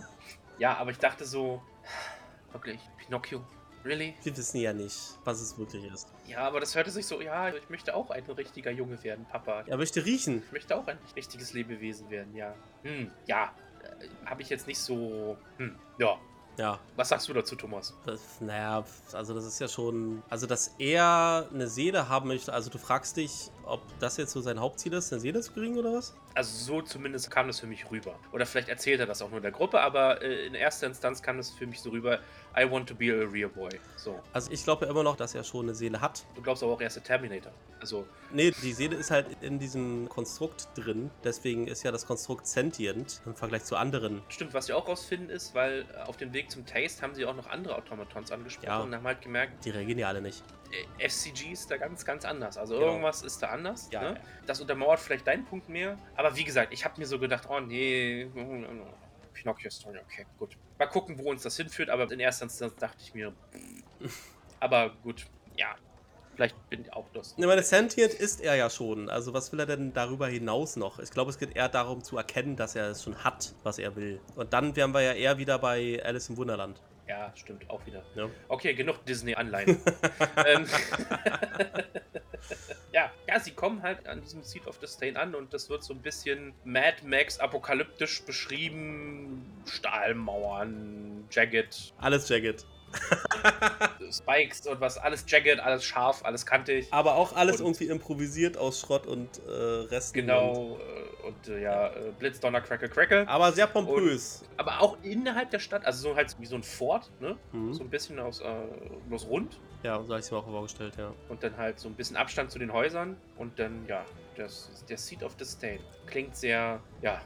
[0.62, 1.60] ja, aber ich dachte so,
[2.52, 3.44] wirklich, Pinocchio,
[3.84, 4.14] really?
[4.22, 6.08] Wir wissen ja nicht, was es wirklich ist.
[6.28, 9.64] Ja, aber das hörte sich so, ja, ich möchte auch ein richtiger Junge werden, Papa.
[9.66, 10.44] Er möchte riechen.
[10.46, 12.54] Ich möchte auch ein richtiges Lebewesen werden, ja.
[12.84, 13.52] Hm, ja,
[13.84, 16.20] äh, habe ich jetzt nicht so, hm, ja.
[16.58, 17.96] Ja, Was sagst du dazu, Thomas?
[18.06, 18.84] das, naja,
[19.14, 20.22] also das ist ja schon.
[20.30, 22.52] Also, dass er eine Seele haben möchte.
[22.54, 25.78] Also, du fragst dich, ob das jetzt so sein Hauptziel ist, eine Seele zu kriegen
[25.78, 26.14] oder was?
[26.34, 28.16] Also so zumindest kam das für mich rüber.
[28.32, 31.38] Oder vielleicht erzählt er das auch nur der Gruppe, aber äh, in erster Instanz kam
[31.38, 32.20] das für mich so rüber,
[32.58, 33.70] I want to be a real boy.
[33.96, 34.20] So.
[34.34, 36.26] Also, ich glaube ja immer noch, dass er schon eine Seele hat.
[36.36, 37.52] Du glaubst aber auch, er ist der Terminator.
[37.80, 41.10] Also, Nee, die Seele ist halt in diesem Konstrukt drin.
[41.24, 44.22] Deswegen ist ja das Konstrukt sentient im Vergleich zu anderen.
[44.30, 47.26] stimmt, was wir auch rausfinden ist, weil äh, auf dem Weg zum Taste haben sie
[47.26, 48.80] auch noch andere Automatons angesprochen Ja.
[48.82, 50.44] und haben halt gemerkt, Die reagieren ja alle nicht.
[51.00, 52.58] äh, FCG ist da ganz, ganz anders.
[52.58, 52.88] Also Genau.
[52.88, 53.90] irgendwas ist da anders.
[53.92, 54.08] Ja, ne?
[54.16, 54.22] ja.
[54.46, 55.98] Das untermauert vielleicht deinen Punkt mehr.
[56.16, 58.30] Aber wie gesagt, ich habe mir so gedacht, oh nee,
[59.34, 60.58] Pinocchio-Story, okay, gut.
[60.78, 63.34] Mal gucken, wo uns das hinführt, aber in erster Instanz dachte ich mir,
[64.60, 65.28] aber gut,
[65.58, 65.76] ja.
[66.36, 67.36] Vielleicht bin ich auch das.
[67.38, 69.10] Ich meine, Sentient ist er ja schon.
[69.10, 70.98] Also was will er denn darüber hinaus noch?
[71.00, 73.96] Ich glaube, es geht eher darum zu erkennen, dass er es schon hat, was er
[73.96, 74.22] will.
[74.36, 76.82] Und dann wären wir ja eher wieder bei Alice im Wunderland.
[77.12, 78.04] Ja, stimmt, auch wieder.
[78.16, 78.30] Ja.
[78.48, 79.68] Okay, genug Disney-Anleihen.
[80.46, 80.66] ähm,
[82.94, 85.94] ja, ja, sie kommen halt an diesem Seat of Disdain an und das wird so
[85.94, 89.46] ein bisschen Mad Max apokalyptisch beschrieben.
[89.66, 92.66] Stahlmauern, Jagged, Alles Jagged.
[94.12, 96.88] Spikes und was, alles Jagged, alles scharf, alles kantig.
[96.92, 100.20] Aber auch alles Und- irgendwie improvisiert aus Schrott und äh, Resten.
[100.20, 103.28] Und, Genau, äh, und äh, ja, äh, Blitz, Donner, Crackle, Crackle.
[103.28, 104.44] aber sehr pompös.
[104.58, 107.38] Aber auch innerhalb der Stadt, also so halt wie so ein Fort, ne?
[107.52, 107.74] Mhm.
[107.74, 108.46] So ein bisschen aus, äh,
[109.08, 109.60] bloß rund.
[109.84, 111.14] Ja, so habe ich es mir auch vorgestellt, ja.
[111.30, 113.18] Und dann halt so ein bisschen Abstand zu den Häusern.
[113.38, 115.80] Und dann, ja, das, der Seat of Disdain.
[116.06, 117.22] Klingt sehr, ja,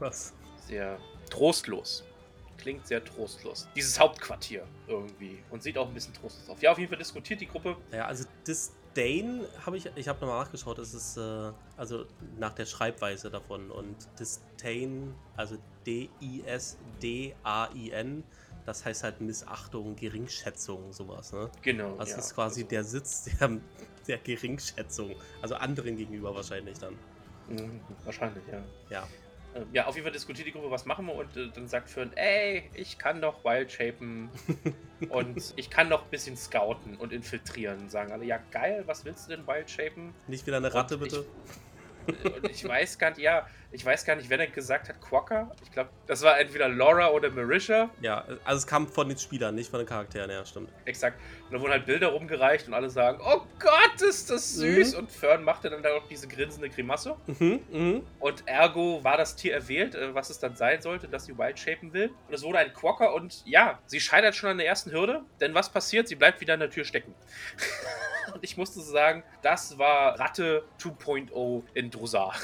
[0.00, 0.34] Was?
[0.66, 0.98] sehr
[1.30, 2.04] trostlos.
[2.60, 3.66] Klingt sehr trostlos.
[3.74, 5.42] Dieses Hauptquartier irgendwie.
[5.50, 6.60] Und sieht auch ein bisschen trostlos auf.
[6.62, 7.76] Ja, auf jeden Fall diskutiert die Gruppe.
[7.90, 12.06] Ja, also Disdain habe ich, ich habe nochmal nachgeschaut, das ist äh, also
[12.38, 15.56] nach der Schreibweise davon und Disdain, also
[15.86, 16.54] D-I-S-D-A-I-N,
[18.66, 21.50] das heißt halt Missachtung, Geringschätzung, sowas, ne?
[21.62, 21.96] Genau.
[21.96, 22.18] Das ja.
[22.18, 23.58] ist quasi der Sitz der,
[24.06, 26.98] der Geringschätzung, also anderen gegenüber wahrscheinlich dann.
[27.48, 28.62] Mhm, wahrscheinlich, ja.
[28.90, 29.08] Ja.
[29.54, 31.90] Ähm, Ja, auf jeden Fall diskutiert die Gruppe, was machen wir und äh, dann sagt
[31.90, 34.30] Fern, ey, ich kann doch Wild Shapen
[35.08, 37.88] und ich kann noch ein bisschen scouten und infiltrieren.
[37.88, 40.14] Sagen alle, ja geil, was willst du denn Wild Shapen?
[40.28, 41.26] Nicht wieder eine Ratte, Und ich- bitte?
[42.24, 45.50] Und ich weiß gar nicht, ja, ich weiß gar nicht, wer denn gesagt hat, Quokka.
[45.62, 47.90] Ich glaube, das war entweder Laura oder Marisha.
[48.00, 50.70] Ja, also es kam von den Spielern, nicht von den Charakteren, ja, stimmt.
[50.86, 51.20] Exakt.
[51.46, 54.94] Und da wurden halt Bilder rumgereicht und alle sagen, oh Gott, ist das süß.
[54.94, 57.16] Und Fern machte dann da auch diese grinsende Grimasse.
[57.26, 58.06] Mhm, mhm.
[58.18, 61.58] Und ergo war das Tier erwählt, äh, was es dann sein sollte, dass sie Wild
[61.58, 62.10] shapen will.
[62.26, 65.22] Und es wurde ein Quokka und ja, sie scheitert schon an der ersten Hürde.
[65.40, 66.08] Denn was passiert?
[66.08, 67.14] Sie bleibt wieder an der Tür stecken.
[68.34, 72.34] und ich musste sagen, das war Ratte 2.0 in Drusar.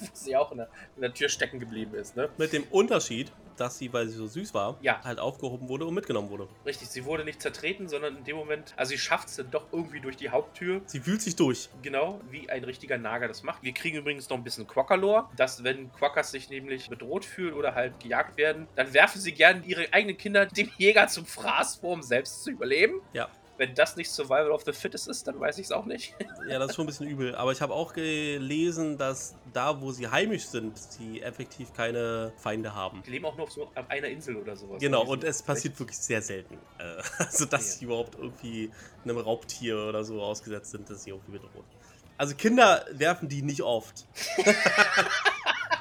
[0.00, 2.28] Wo sie auch in der, in der Tür stecken geblieben ist, ne?
[2.38, 5.00] Mit dem Unterschied, dass sie, weil sie so süß war, Ja.
[5.02, 6.46] halt aufgehoben wurde und mitgenommen wurde.
[6.64, 9.66] Richtig, sie wurde nicht zertreten, sondern in dem Moment, also sie schafft es dann doch
[9.72, 10.80] irgendwie durch die Haupttür.
[10.86, 11.68] Sie fühlt sich durch.
[11.82, 13.62] Genau, wie ein richtiger Nager das macht.
[13.64, 17.74] Wir kriegen übrigens noch ein bisschen Quokka-Lore, dass wenn Quokkas sich nämlich bedroht fühlen oder
[17.74, 21.94] halt gejagt werden, dann werfen sie gerne ihre eigenen Kinder dem Jäger zum Fraß vor,
[21.94, 23.00] um selbst zu überleben.
[23.12, 23.28] Ja.
[23.58, 26.14] Wenn das nicht Survival of the Fittest ist, dann weiß ich es auch nicht.
[26.48, 27.34] Ja, das ist schon ein bisschen übel.
[27.34, 32.74] Aber ich habe auch gelesen, dass da, wo sie heimisch sind, sie effektiv keine Feinde
[32.74, 33.02] haben.
[33.04, 34.80] Die leben auch nur auf so auf einer Insel oder sowas.
[34.80, 36.54] Genau, und es passiert wirklich sehr selten.
[36.78, 37.78] Äh, Also, dass Ja.
[37.78, 38.70] sie überhaupt irgendwie
[39.04, 41.64] einem Raubtier oder so ausgesetzt sind, dass sie irgendwie bedroht.
[42.16, 44.06] Also, Kinder werfen die nicht oft.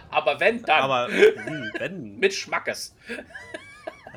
[0.10, 2.18] Aber wenn dann, Aber hm, wenn.
[2.18, 2.96] mit Schmackes.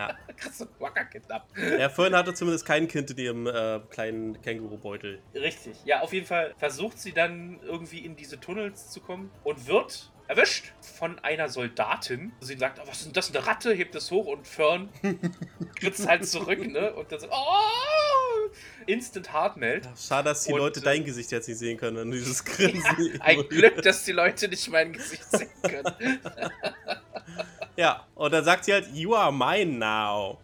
[0.00, 0.16] Ja.
[0.58, 1.56] Du Quokka kidnappt.
[1.56, 5.20] Der Fern hatte zumindest kein Kind in ihrem äh, kleinen Kängurubeutel.
[5.34, 5.76] Richtig.
[5.84, 10.10] Ja, auf jeden Fall versucht sie dann irgendwie in diese Tunnels zu kommen und wird
[10.28, 12.32] erwischt von einer Soldatin.
[12.40, 13.72] Sie sagt, oh, was ist denn das, eine Ratte?
[13.72, 14.88] Hebt es hoch und Fern
[15.78, 16.94] kritzt halt zurück, ne?
[16.94, 18.50] Und dann so, oh!
[18.86, 19.88] Instant Heartmelt.
[19.98, 23.20] Schade, dass die Und, Leute äh, dein Gesicht jetzt nicht sehen können, dieses Grinsen.
[23.20, 26.20] Ein Glück, dass die Leute nicht mein Gesicht sehen können.
[27.80, 30.38] Ja, und dann sagt sie halt, you are mine now.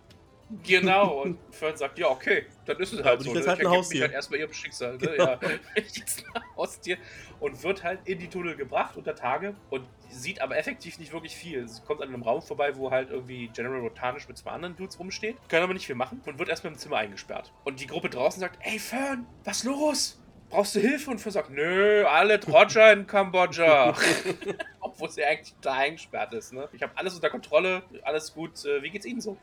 [0.62, 1.20] Genau.
[1.24, 3.34] Und Fern sagt, ja, okay, dann ist es halt so.
[3.34, 3.47] ich ne?
[3.47, 3.97] halt ein Haustier.
[3.97, 4.93] mich halt erstmal ihrem Schicksal.
[4.93, 4.99] Ne?
[4.99, 5.24] Genau.
[5.24, 5.39] Ja,
[5.74, 6.97] ich jetzt ein Haustier.
[7.39, 11.37] Und wird halt in die Tunnel gebracht unter Tage und sieht aber effektiv nicht wirklich
[11.37, 11.68] viel.
[11.68, 14.99] Sie kommt an einem Raum vorbei, wo halt irgendwie General Rotanisch mit zwei anderen Dudes
[14.99, 15.37] rumsteht.
[15.51, 17.53] Können aber nicht viel machen und wird erstmal im Zimmer eingesperrt.
[17.64, 20.18] Und die Gruppe draußen sagt, ey Fern, was los?
[20.49, 21.11] Brauchst du Hilfe?
[21.11, 23.95] Und Fern sagt, nö, alle Roger in Kambodscha.
[24.81, 26.53] Obwohl sie eigentlich da eingesperrt ist.
[26.53, 26.69] Ne?
[26.73, 28.65] Ich habe alles unter Kontrolle, alles gut.
[28.65, 29.37] Äh, Wie geht's Ihnen so?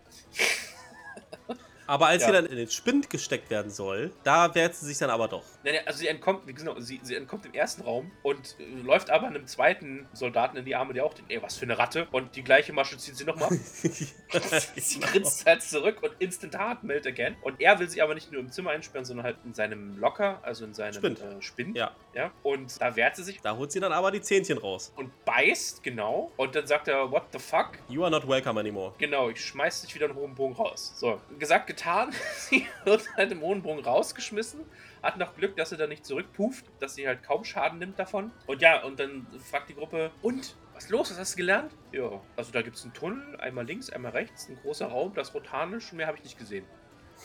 [1.88, 2.28] Aber als Ja.
[2.30, 5.44] sie dann in den Spind gesteckt werden soll, da wehrt sie sich dann aber doch.
[5.86, 9.28] Also sie entkommt, wie genau, sie, sie entkommt im ersten Raum und äh, läuft aber
[9.28, 12.08] einem zweiten Soldaten in die Arme, der auch denkt, ey, was für eine Ratte.
[12.12, 13.50] Und die gleiche Masche zieht sie nochmal.
[14.76, 17.36] sie grinst halt zurück und instant hard melt again.
[17.42, 20.40] Und er will sie aber nicht nur im Zimmer einsperren, sondern halt in seinem Locker,
[20.44, 21.20] also in seinem Spind.
[21.22, 21.78] Äh, Spind.
[21.78, 22.32] Ja, ja.
[22.44, 24.92] Und da wehrt sie sich da holt sie dann aber die Zähnchen raus.
[24.96, 26.32] und beißt, genau.
[26.38, 27.72] Und dann sagt er, what the fuck?
[27.90, 28.94] You are not welcome anymore.
[28.98, 30.94] Genau, ich schmeiß dich wieder in den hohen Bogen raus.
[30.96, 32.12] So, gesagt, getan.
[32.38, 34.62] sie wird halt im hohen Bogen rausgeschmissen.
[35.02, 38.32] Hat noch Glück, dass sie da nicht zurückpuft, dass sie halt kaum Schaden nimmt davon.
[38.48, 40.56] Und ja, und dann fragt die Gruppe, und?
[40.74, 41.12] Was ist los?
[41.12, 41.72] Was hast du gelernt?
[41.92, 45.34] Ja, also da gibt es einen Tunnel, einmal links, einmal rechts, ein großer Raum, das
[45.34, 46.66] Rotanisch, mehr habe ich nicht gesehen.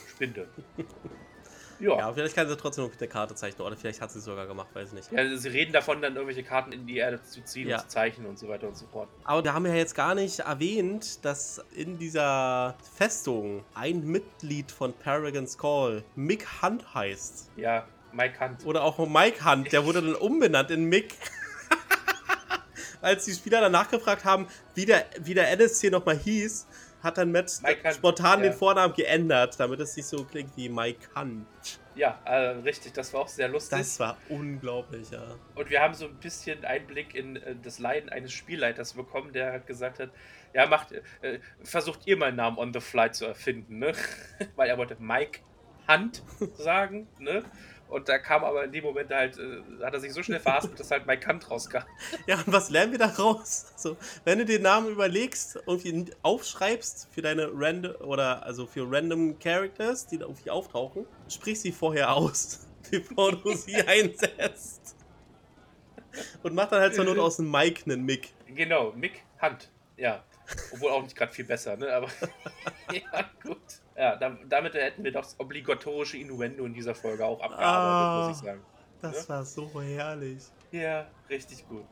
[0.09, 0.49] Spinde.
[1.81, 1.97] Ja.
[1.99, 3.67] Ja, vielleicht kann sie trotzdem noch mit der Karte zeichnen.
[3.67, 5.13] Oder vielleicht hat sie es sogar gemacht, weiß ich nicht.
[5.13, 7.77] Ja, sie reden davon, dann irgendwelche Karten in die Erde zu ziehen Ja.
[7.77, 9.09] und zu zeichnen und so weiter und so fort.
[9.25, 14.93] Aber wir haben ja jetzt gar nicht erwähnt, dass in dieser Festung ein Mitglied von
[14.93, 17.51] Paragon's Call Mick Hunt heißt.
[17.57, 18.65] Ja, Mike Hunt.
[18.65, 21.15] Oder auch Mike Hunt, der wurde dann umbenannt in Mick.
[23.01, 26.67] Als die Spieler dann nachgefragt haben, wie der, wie der NSC nochmal hieß,
[27.03, 28.51] hat dann Matt Mike spontan ja.
[28.51, 31.47] den Vornamen geändert, damit es nicht so klingt wie Mike Hunt.
[31.95, 33.79] Ja, äh, richtig, das war auch sehr lustig.
[33.79, 35.35] Das war unglaublich, ja.
[35.57, 39.51] Und wir haben so ein bisschen Einblick in äh, das Leiden eines Spielleiters bekommen, der
[39.51, 40.11] halt gesagt hat,
[40.55, 43.93] ja, macht, äh, versucht ihr meinen Namen on the fly zu erfinden, ne?
[44.57, 45.41] Weil er wollte Mike
[45.89, 46.23] Hunt
[46.55, 47.43] sagen, ne?
[47.89, 50.79] Und da kam aber in dem Moment halt, äh, hat er sich so schnell verhaspelt,
[50.79, 51.85] dass halt Mike Hunt rauskam.
[52.27, 53.67] Ja, und was lernen wir daraus?
[53.75, 59.39] Also, wenn du den Namen überlegst, irgendwie aufschreibst für deine random oder also für random
[59.39, 64.97] Characters, die da irgendwie auftauchen, sprich sie vorher aus, bevor du sie einsetzt.
[66.43, 68.33] Und mach dann halt zur Not aus einem Mike einen Mick.
[68.49, 70.25] Genau, Mick Hunt, ja.
[70.73, 71.93] Obwohl auch nicht gerade viel besser, ne?
[71.93, 72.09] Aber
[72.93, 73.59] ja, gut.
[73.99, 78.29] Ja, da, damit hätten wir doch das obligatorische Innuendo in dieser Folge auch abgearbeitet, Ah.
[78.29, 78.61] muss ich sagen.
[79.03, 80.45] Das war so herrlich.
[80.71, 81.85] Ja, richtig gut.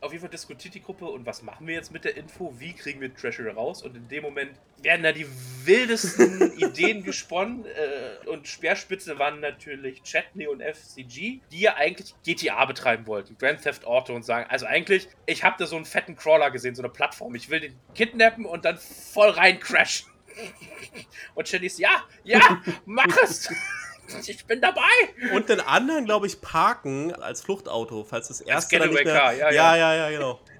[0.00, 2.54] Auf jeden Fall diskutiert die Gruppe und was machen wir jetzt mit der Info?
[2.58, 3.82] Wie kriegen wir Treasure raus?
[3.82, 5.26] Und in dem Moment werden da die
[5.64, 7.64] wildesten Ideen gesponnen.
[7.64, 13.36] Äh, und Speerspitze waren natürlich Chatney und FCG, die ja eigentlich GTA betreiben wollten.
[13.38, 16.74] Grand Theft Auto und sagen, also eigentlich, ich habe da so einen fetten Crawler gesehen,
[16.74, 17.34] so eine Plattform.
[17.34, 20.08] Ich will den kidnappen und dann voll rein crashen.
[21.34, 23.48] Und Chatney ist, ja, ja, mach es!
[24.26, 24.80] Ich bin dabei!
[25.34, 29.14] Und den anderen, glaube ich, parken als Fluchtauto, falls das erste dann nicht mehr...
[29.14, 29.94] Car, ja, ja, ja.
[29.94, 30.40] ja, genau.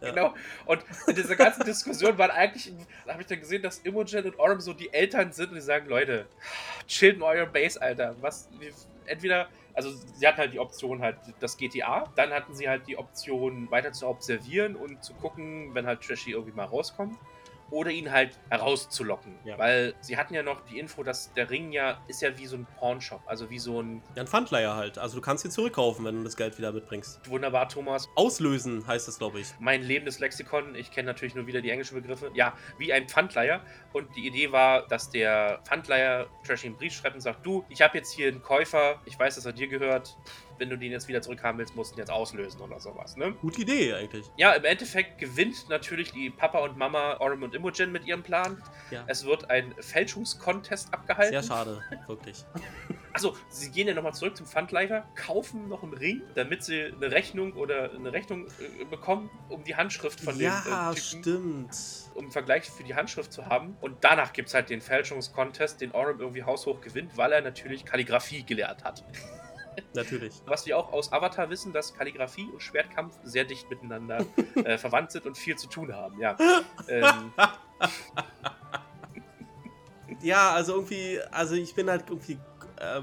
[0.00, 0.10] Ja.
[0.10, 0.34] Genau.
[0.66, 2.72] Und in dieser ganzen Diskussion waren eigentlich,
[3.08, 5.88] habe ich dann gesehen, dass Imogen und Orm so die Eltern sind und die sagen,
[5.88, 6.26] Leute,
[6.86, 8.14] chillt in eurem Base, Alter.
[8.20, 8.50] Was,
[9.06, 12.98] entweder, also sie hatten halt die Option halt das GTA, dann hatten sie halt die
[12.98, 17.16] Option weiter zu observieren und zu gucken, wenn halt Trashy irgendwie mal rauskommt.
[17.70, 19.38] Oder ihn halt herauszulocken.
[19.44, 19.58] Ja.
[19.58, 22.56] Weil sie hatten ja noch die Info, dass der Ring ja ist ja wie so
[22.56, 23.22] ein Pawnshop.
[23.26, 24.98] Also wie so ein Ja, ein Pfandleiher halt.
[24.98, 27.28] Also du kannst ihn zurückkaufen, wenn du das Geld wieder mitbringst.
[27.28, 29.48] wunderbar, Thomas, Auslösen heißt das, glaube ich.
[29.58, 30.74] mein lebendes Lexikon.
[30.74, 32.30] Ich kenne natürlich nur wieder die englischen Begriffe.
[32.34, 33.60] Ja, wie ein Pfandleiher.
[33.92, 37.82] Und die Idee war, dass der Pfandleiher Trashy einen Brief schreibt und sagt: Du, ich
[37.82, 39.00] habe jetzt hier einen Käufer.
[39.04, 40.16] Ich weiß, dass er dir gehört.
[40.58, 43.16] Wenn du den jetzt wieder zurückhaben willst, musst du ihn jetzt auslösen oder sowas.
[43.16, 43.32] Ne?
[43.40, 44.26] Gute Idee eigentlich.
[44.36, 48.62] Ja, im Endeffekt gewinnt natürlich die Papa und Mama Orem und Imogen mit ihrem Plan.
[48.90, 49.04] Ja.
[49.06, 51.32] Es wird ein Fälschungskontest abgehalten.
[51.32, 52.44] Sehr schade, wirklich.
[53.12, 57.10] Achso, sie gehen ja nochmal zurück zum Pfandleiher, kaufen noch einen Ring, damit sie eine
[57.10, 61.76] Rechnung oder eine Rechnung äh, bekommen, um die Handschrift von ja, dem äh, Typen, stimmt.
[62.14, 63.76] um einen Vergleich für die Handschrift zu haben.
[63.80, 67.84] Und danach gibt es halt den Fälschungskontest, den Orem irgendwie haushoch gewinnt, weil er natürlich
[67.84, 69.04] Kalligrafie gelehrt hat.
[69.94, 70.42] Natürlich.
[70.46, 74.24] Was wir auch aus Avatar wissen, dass Kalligrafie und Schwertkampf sehr dicht miteinander
[74.56, 76.36] äh, verwandt sind und viel zu tun haben, ja.
[76.88, 77.32] ähm,
[80.24, 82.38] Ja, also irgendwie, also ich bin halt irgendwie
[82.78, 83.02] äh,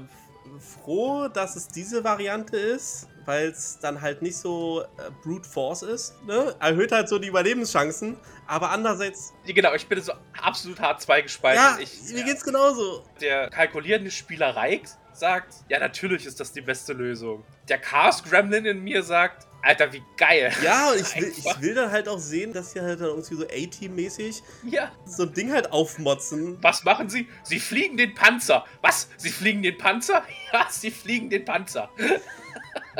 [0.58, 5.82] froh, dass es diese Variante ist, weil es dann halt nicht so äh, Brute Force
[5.82, 6.14] ist.
[6.24, 6.54] Ne?
[6.58, 8.16] Erhöht halt so die Überlebenschancen,
[8.48, 11.62] aber andererseits, genau, ich bin so absolut hart zweigespalten.
[11.62, 13.04] ja, ich, mir geht's genauso.
[13.20, 17.44] Der kalkulierende Spieler Reik sagt, ja, natürlich ist das die beste Lösung.
[17.68, 20.52] Der Chaos Gremlin in mir sagt, Alter, wie geil.
[20.64, 23.34] Ja, und ich will, ich will dann halt auch sehen, dass sie halt dann irgendwie
[23.36, 24.90] so A-Team-mäßig Ja.
[25.06, 26.58] so ein Ding halt aufmotzen.
[26.62, 27.28] Was machen sie?
[27.44, 28.64] Sie fliegen den Panzer.
[28.80, 29.08] Was?
[29.16, 30.24] Sie fliegen den Panzer?
[30.52, 31.88] Ja, sie fliegen den Panzer.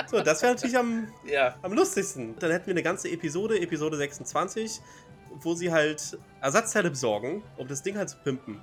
[0.06, 1.56] So, das wäre natürlich am, Ja.
[1.62, 2.38] am lustigsten.
[2.38, 4.80] Dann hätten wir eine ganze Episode, Episode 26,
[5.40, 8.60] wo sie halt Ersatzteile besorgen, um das Ding halt zu pimpen.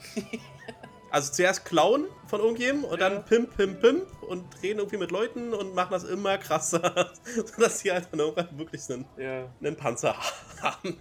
[1.11, 3.09] Also zuerst klauen von irgendjemandem und Ja.
[3.09, 7.11] dann pimp, pimp, pimp und reden irgendwie mit Leuten und machen das immer krasser,
[7.45, 9.47] sodass sie halt dann irgendwann wirklich einen, Ja.
[9.59, 10.15] einen Panzer
[10.61, 10.97] haben.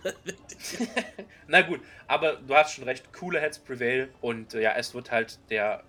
[1.47, 5.11] Na gut, aber du hast schon recht, coole Heads prevail und äh, ja, es wird
[5.11, 5.83] halt der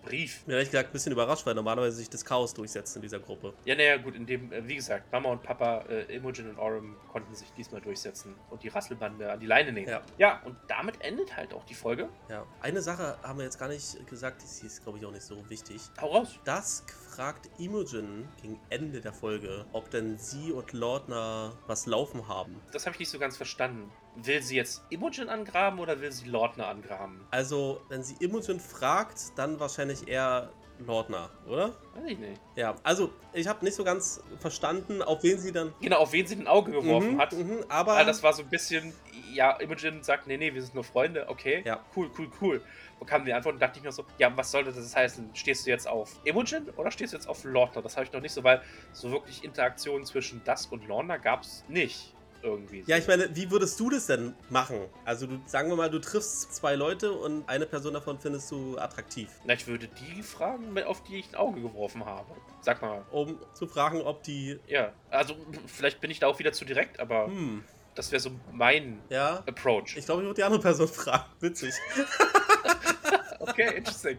[0.00, 0.46] Rauslock-Brief.
[0.46, 3.54] Mir ehrlich gesagt ein bisschen überrascht, weil normalerweise sich das Chaos durchsetzt in dieser Gruppe.
[3.64, 6.96] Ja, naja, gut, in dem, äh, wie gesagt, Mama und Papa, äh, Imogen und Orem
[7.10, 9.88] konnten sich diesmal durchsetzen und die Rasselbande an die Leine nehmen.
[9.88, 10.02] Ja.
[10.18, 12.08] ja, und damit endet halt auch die Folge.
[12.28, 12.46] Ja.
[12.60, 15.48] Eine Sache haben wir jetzt gar nicht gesagt, die ist, glaube ich, auch nicht so
[15.48, 15.80] wichtig.
[16.00, 16.38] Hau raus.
[16.44, 22.60] Dusk fragt Imogen gegen Ende der Folge, ob denn sie und Lordner was laufen haben.
[22.72, 23.90] Das habe ich nicht so ganz verstanden.
[24.22, 27.26] Will sie jetzt Imogen angraben oder will sie Lordner angraben?
[27.30, 31.68] Also, wenn sie Imogen fragt, dann wahrscheinlich eher Lordner, oder?
[31.94, 32.40] Weiß ich nicht.
[32.56, 35.74] Ja, also ich habe nicht so ganz verstanden, auf wen sie dann.
[35.80, 37.32] Genau, auf wen sie ein Auge geworfen Mhm, hat.
[37.32, 38.94] mhm, aber Ah, das war so ein bisschen,
[39.32, 41.62] ja, Imogen sagt, nee, nee, wir sind nur Freunde, okay.
[41.66, 41.84] Ja.
[41.94, 42.62] Cool, cool, cool.
[42.98, 45.30] Und kam die Antwort und dachte ich mir so, ja, was sollte das heißen?
[45.34, 47.82] Stehst du jetzt auf Imogen oder stehst du jetzt auf Lordner?
[47.82, 48.62] Das habe ich noch nicht so, weil
[48.92, 52.14] so wirklich Interaktionen zwischen Dusk und Lorna gab es nicht.
[52.42, 52.82] Irgendwie.
[52.86, 54.78] Ja, ich meine, wie würdest du das denn machen?
[55.04, 58.78] Also, du, sagen wir mal, du triffst zwei Leute und eine Person davon findest du
[58.78, 59.28] attraktiv.
[59.44, 62.32] Na, ich würde die fragen, auf die ich ein Auge geworfen habe.
[62.62, 63.04] Sag mal.
[63.10, 64.58] Um zu fragen, ob die.
[64.66, 65.34] Ja, also
[65.66, 67.64] vielleicht bin ich da auch wieder zu direkt, aber Hm,
[67.94, 69.42] das wäre so mein ja.
[69.46, 69.96] Approach.
[69.96, 71.24] Ich glaube, ich würde die andere Person fragen.
[71.40, 71.74] Witzig.
[73.40, 74.18] Okay, interesting.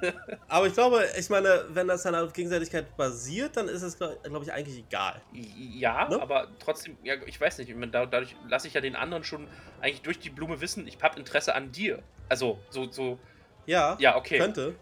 [0.48, 4.18] Aber ich glaube, ich meine, wenn das dann auf Gegenseitigkeit basiert, dann ist es, glaube
[4.22, 5.20] glaub ich, eigentlich egal.
[5.32, 6.20] Ja, Ne?
[6.20, 9.22] aber trotzdem, ja, ich weiß nicht, ich meine, da- dadurch lasse ich ja den anderen
[9.22, 9.46] schon
[9.80, 12.02] eigentlich durch die Blume wissen, ich habe Interesse an dir.
[12.28, 13.18] Also, so, so,
[13.66, 14.38] Ja, ja, okay.
[14.38, 14.74] könnte.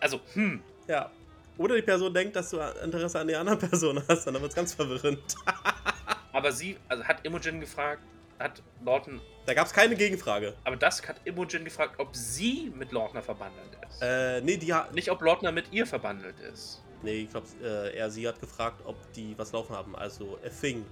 [0.00, 1.10] Also, hm, Ja.
[1.56, 4.54] Oder die Person denkt, dass du Interesse an der anderen Person hast, dann wird es
[4.54, 5.20] ganz verwirrend.
[6.32, 8.02] aber sie, also hat Imogen gefragt,
[8.38, 10.54] hat Lawton, Da gab es keine Gegenfrage.
[10.64, 14.02] aber das hat Imogen gefragt, ob sie mit Lawtner verbandelt ist.
[14.02, 14.94] Äh, nee, die hat.
[14.94, 16.80] Nicht, ob Lawtner mit ihr verbandelt ist.
[17.02, 19.94] Nee, ich glaube, äh, er, sie hat gefragt, ob die was laufen haben.
[19.94, 20.86] Also, a thing.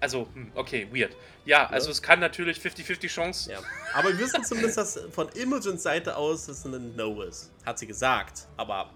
[0.00, 1.16] Also, hm, okay, weird.
[1.44, 1.92] Ja, also Ja.
[1.92, 3.52] es kann natürlich 50-50 Chance.
[3.52, 3.60] Ja.
[3.94, 7.52] Aber wir wissen zumindest, dass von Imogens Seite aus es ein No ist.
[7.64, 8.48] Hat sie gesagt.
[8.56, 8.90] Aber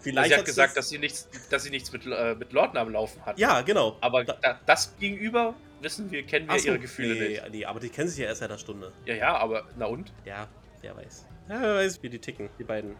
[0.00, 0.30] vielleicht.
[0.30, 2.90] sie hat gesagt, es- dass sie nichts, dass sie nichts mit, äh, mit Lawtner am
[2.92, 3.38] Laufen hat.
[3.38, 3.96] Ja, genau.
[4.00, 7.50] Aber Da- da, das gegenüber wissen wir, kennen wir so, ihre Gefühle nee, nicht.
[7.50, 8.92] Nee, aber die kennen sich ja erst seit einer Stunde.
[9.04, 10.12] Ja, ja, aber na und?
[10.24, 10.48] Ja,
[10.80, 11.26] wer weiß.
[11.48, 12.96] Ja, wer weiß, wie die ticken, die beiden.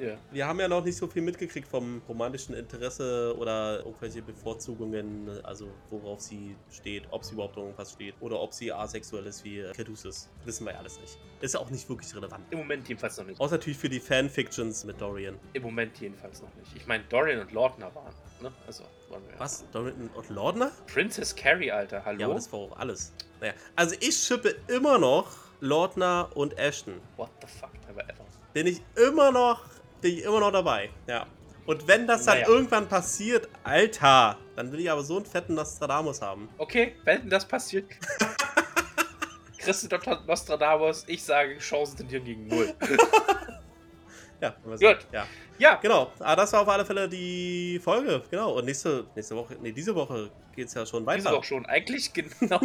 [0.00, 0.16] Ja.
[0.30, 5.68] Wir haben ja noch nicht so viel mitgekriegt vom romantischen Interesse oder irgendwelche Bevorzugungen, also
[5.90, 10.28] worauf sie steht, ob sie überhaupt irgendwas steht oder ob sie asexuell ist wie Caduceus.
[10.44, 11.18] Wissen wir ja alles nicht.
[11.40, 12.44] Ist auch nicht wirklich relevant.
[12.50, 13.40] Im Moment jedenfalls noch nicht.
[13.40, 15.38] Außer natürlich für die Fanfictions mit Dorian.
[15.52, 16.74] Im Moment jedenfalls noch nicht.
[16.74, 18.14] Ich meine, Dorian und Lordner waren.
[18.40, 18.50] Ne?
[18.66, 19.38] Also, waren wir.
[19.38, 19.64] Was?
[19.70, 20.72] Dorian und Lordner?
[20.86, 22.20] Princess Carrie, Alter, hallo?
[22.20, 23.12] Ja, aber das war auch alles.
[23.40, 25.28] Naja, also ich schippe immer noch
[25.60, 26.94] Lordner und Ashton.
[27.16, 28.24] What the fuck, never ever.
[28.52, 29.62] bin ich immer noch,
[30.00, 30.90] bin ich immer noch dabei.
[31.06, 31.26] Ja.
[31.66, 32.48] Und wenn das dann Naja.
[32.48, 36.48] irgendwann passiert, Alter, dann will ich aber so einen fetten Nostradamus haben.
[36.58, 37.86] Okay, wenn das passiert.
[39.58, 40.20] Christi Dr.
[40.26, 42.74] Nostradamus, ich sage, Chancen sind hier gegen null.
[44.40, 44.54] Ja.
[44.64, 45.06] Gut.
[45.12, 45.26] Ja,
[45.58, 46.12] ja, genau.
[46.18, 48.22] Aber das war auf alle Fälle die Folge.
[48.30, 48.52] Genau.
[48.56, 51.36] Und nächste, nächste Woche, nee, diese Woche geht es ja schon diese weiter.
[51.36, 51.66] Woche schon.
[51.66, 52.58] Eigentlich genau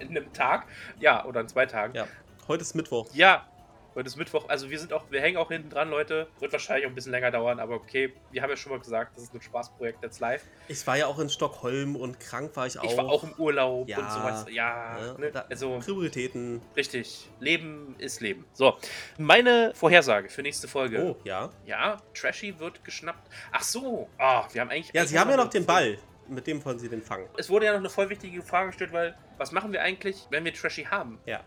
[0.00, 0.66] in einem Tag.
[0.98, 1.94] Ja, oder in zwei Tagen.
[1.94, 2.08] Ja.
[2.48, 3.06] Heute ist Mittwoch.
[3.12, 3.46] Ja,
[3.94, 4.48] heute ist Mittwoch.
[4.48, 6.26] Also wir sind auch, wir hängen auch hinten dran, Leute.
[6.40, 8.12] Wird wahrscheinlich auch ein bisschen länger dauern, aber okay.
[8.30, 10.42] Wir haben ja schon mal gesagt, das ist ein Spaßprojekt jetzt live.
[10.68, 12.84] Ich war ja auch in Stockholm und krank war ich auch.
[12.84, 14.46] Ich war auch im Urlaub Ja, und sowas.
[14.50, 15.30] Ja, Ja, ne?
[15.30, 16.60] da- also Prioritäten.
[16.76, 17.28] richtig.
[17.40, 18.44] Leben ist Leben.
[18.52, 18.76] So,
[19.18, 21.02] meine Vorhersage für nächste Folge.
[21.02, 21.50] Oh, ja.
[21.66, 23.28] Ja, Trashy wird geschnappt.
[23.52, 24.08] Ach so.
[24.18, 24.92] Ah, wir haben eigentlich.
[24.94, 25.98] Ja, sie haben ja noch den Ball.
[26.26, 27.28] Mit dem wollen sie den fangen.
[27.36, 30.42] Es wurde ja noch eine voll wichtige Frage gestellt, weil was machen wir eigentlich, wenn
[30.44, 31.18] wir Trashy haben?
[31.26, 31.40] Ja.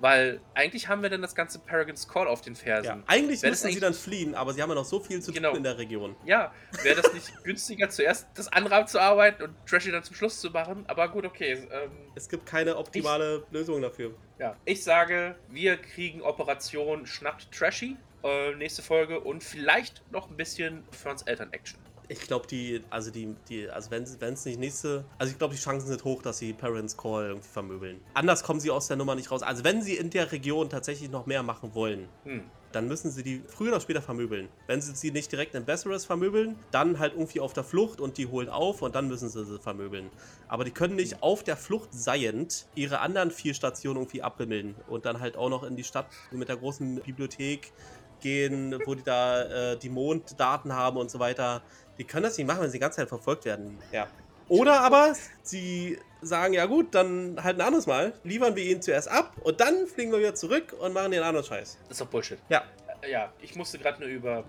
[0.00, 2.86] Weil eigentlich haben wir dann das ganze Paragon's Call auf den Fersen.
[2.86, 3.02] ja.
[3.06, 5.30] Eigentlich das müssen sie eigentlich- dann fliehen, aber sie haben ja noch so viel zu
[5.32, 5.50] Genau.
[5.50, 6.16] tun in der Region.
[6.24, 10.50] Ja, wäre das nicht günstiger, zuerst das andere abzuarbeiten und Trashy dann zum Schluss zu
[10.50, 10.84] machen?
[10.88, 11.68] Aber gut, okay.
[11.70, 14.14] Ähm, Es gibt keine optimale Lösung dafür.
[14.38, 14.56] ja.
[14.64, 17.96] Ich sage, wir kriegen Operation Schnappt Trashy.
[18.22, 21.78] Äh, nächste Folge und vielleicht noch ein bisschen Ferns Eltern-Action.
[22.10, 25.60] Ich glaube, die, also die, die, also wenn es nicht nächste, also ich glaube, die
[25.60, 28.00] Chancen sind hoch, dass sie Parents Call irgendwie vermöbeln.
[28.14, 29.44] Anders kommen sie aus der Nummer nicht raus.
[29.44, 32.42] Also wenn sie in der Region tatsächlich noch mehr machen wollen, Hm.
[32.72, 34.48] dann müssen sie die früher oder später vermöbeln.
[34.66, 38.18] Wenn sie sie nicht direkt in Besseres vermöbeln, dann halt irgendwie auf der Flucht und
[38.18, 40.10] die holen auf und dann müssen sie sie vermöbeln.
[40.48, 45.04] Aber die können nicht auf der Flucht seiend ihre anderen vier Stationen irgendwie abbimmeln und
[45.04, 47.72] dann halt auch noch in die Stadt mit der großen Bibliothek
[48.20, 51.62] gehen, wo die da äh, die Monddaten haben und so weiter.
[52.00, 53.76] Die können das nicht machen, wenn sie die ganze Zeit verfolgt werden.
[53.92, 54.08] Ja.
[54.48, 59.06] Oder aber sie sagen, ja gut, dann halt ein anderes Mal, liefern wir ihn zuerst
[59.06, 61.76] ab und dann fliegen wir wieder zurück und machen den anderen Scheiß.
[61.82, 62.38] Das ist doch Bullshit.
[62.48, 62.64] Ja.
[63.02, 64.44] Äh, ja, ich musste gerade nur über.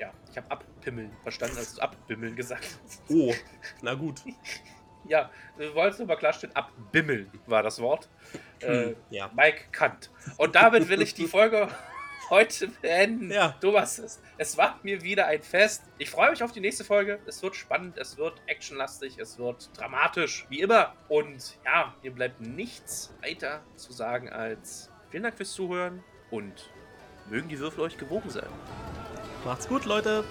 [0.00, 3.00] Ja, ich habe abpimmeln verstanden, als du abbimmeln gesagt hast.
[3.08, 3.32] Oh,
[3.82, 4.20] na gut.
[5.08, 8.08] Ja, wir wollten es nur mal klarstellen, abbimmeln war das Wort.
[8.58, 9.30] Äh, Hm, ja.
[9.36, 10.10] Mike Kant.
[10.38, 11.68] Und damit will ich die Folge
[12.30, 13.30] heute beenden.
[13.30, 13.54] Ja.
[13.60, 15.84] Thomas, es, es war mir wieder ein Fest.
[15.98, 17.18] Ich freue mich auf die nächste Folge.
[17.26, 20.94] Es wird spannend, es wird actionlastig, es wird dramatisch, wie immer.
[21.08, 26.70] Und ja, mir bleibt nichts weiter zu sagen als vielen Dank fürs Zuhören und
[27.30, 28.48] mögen die Würfel euch gewogen sein.
[29.44, 30.24] Macht's gut, Leute.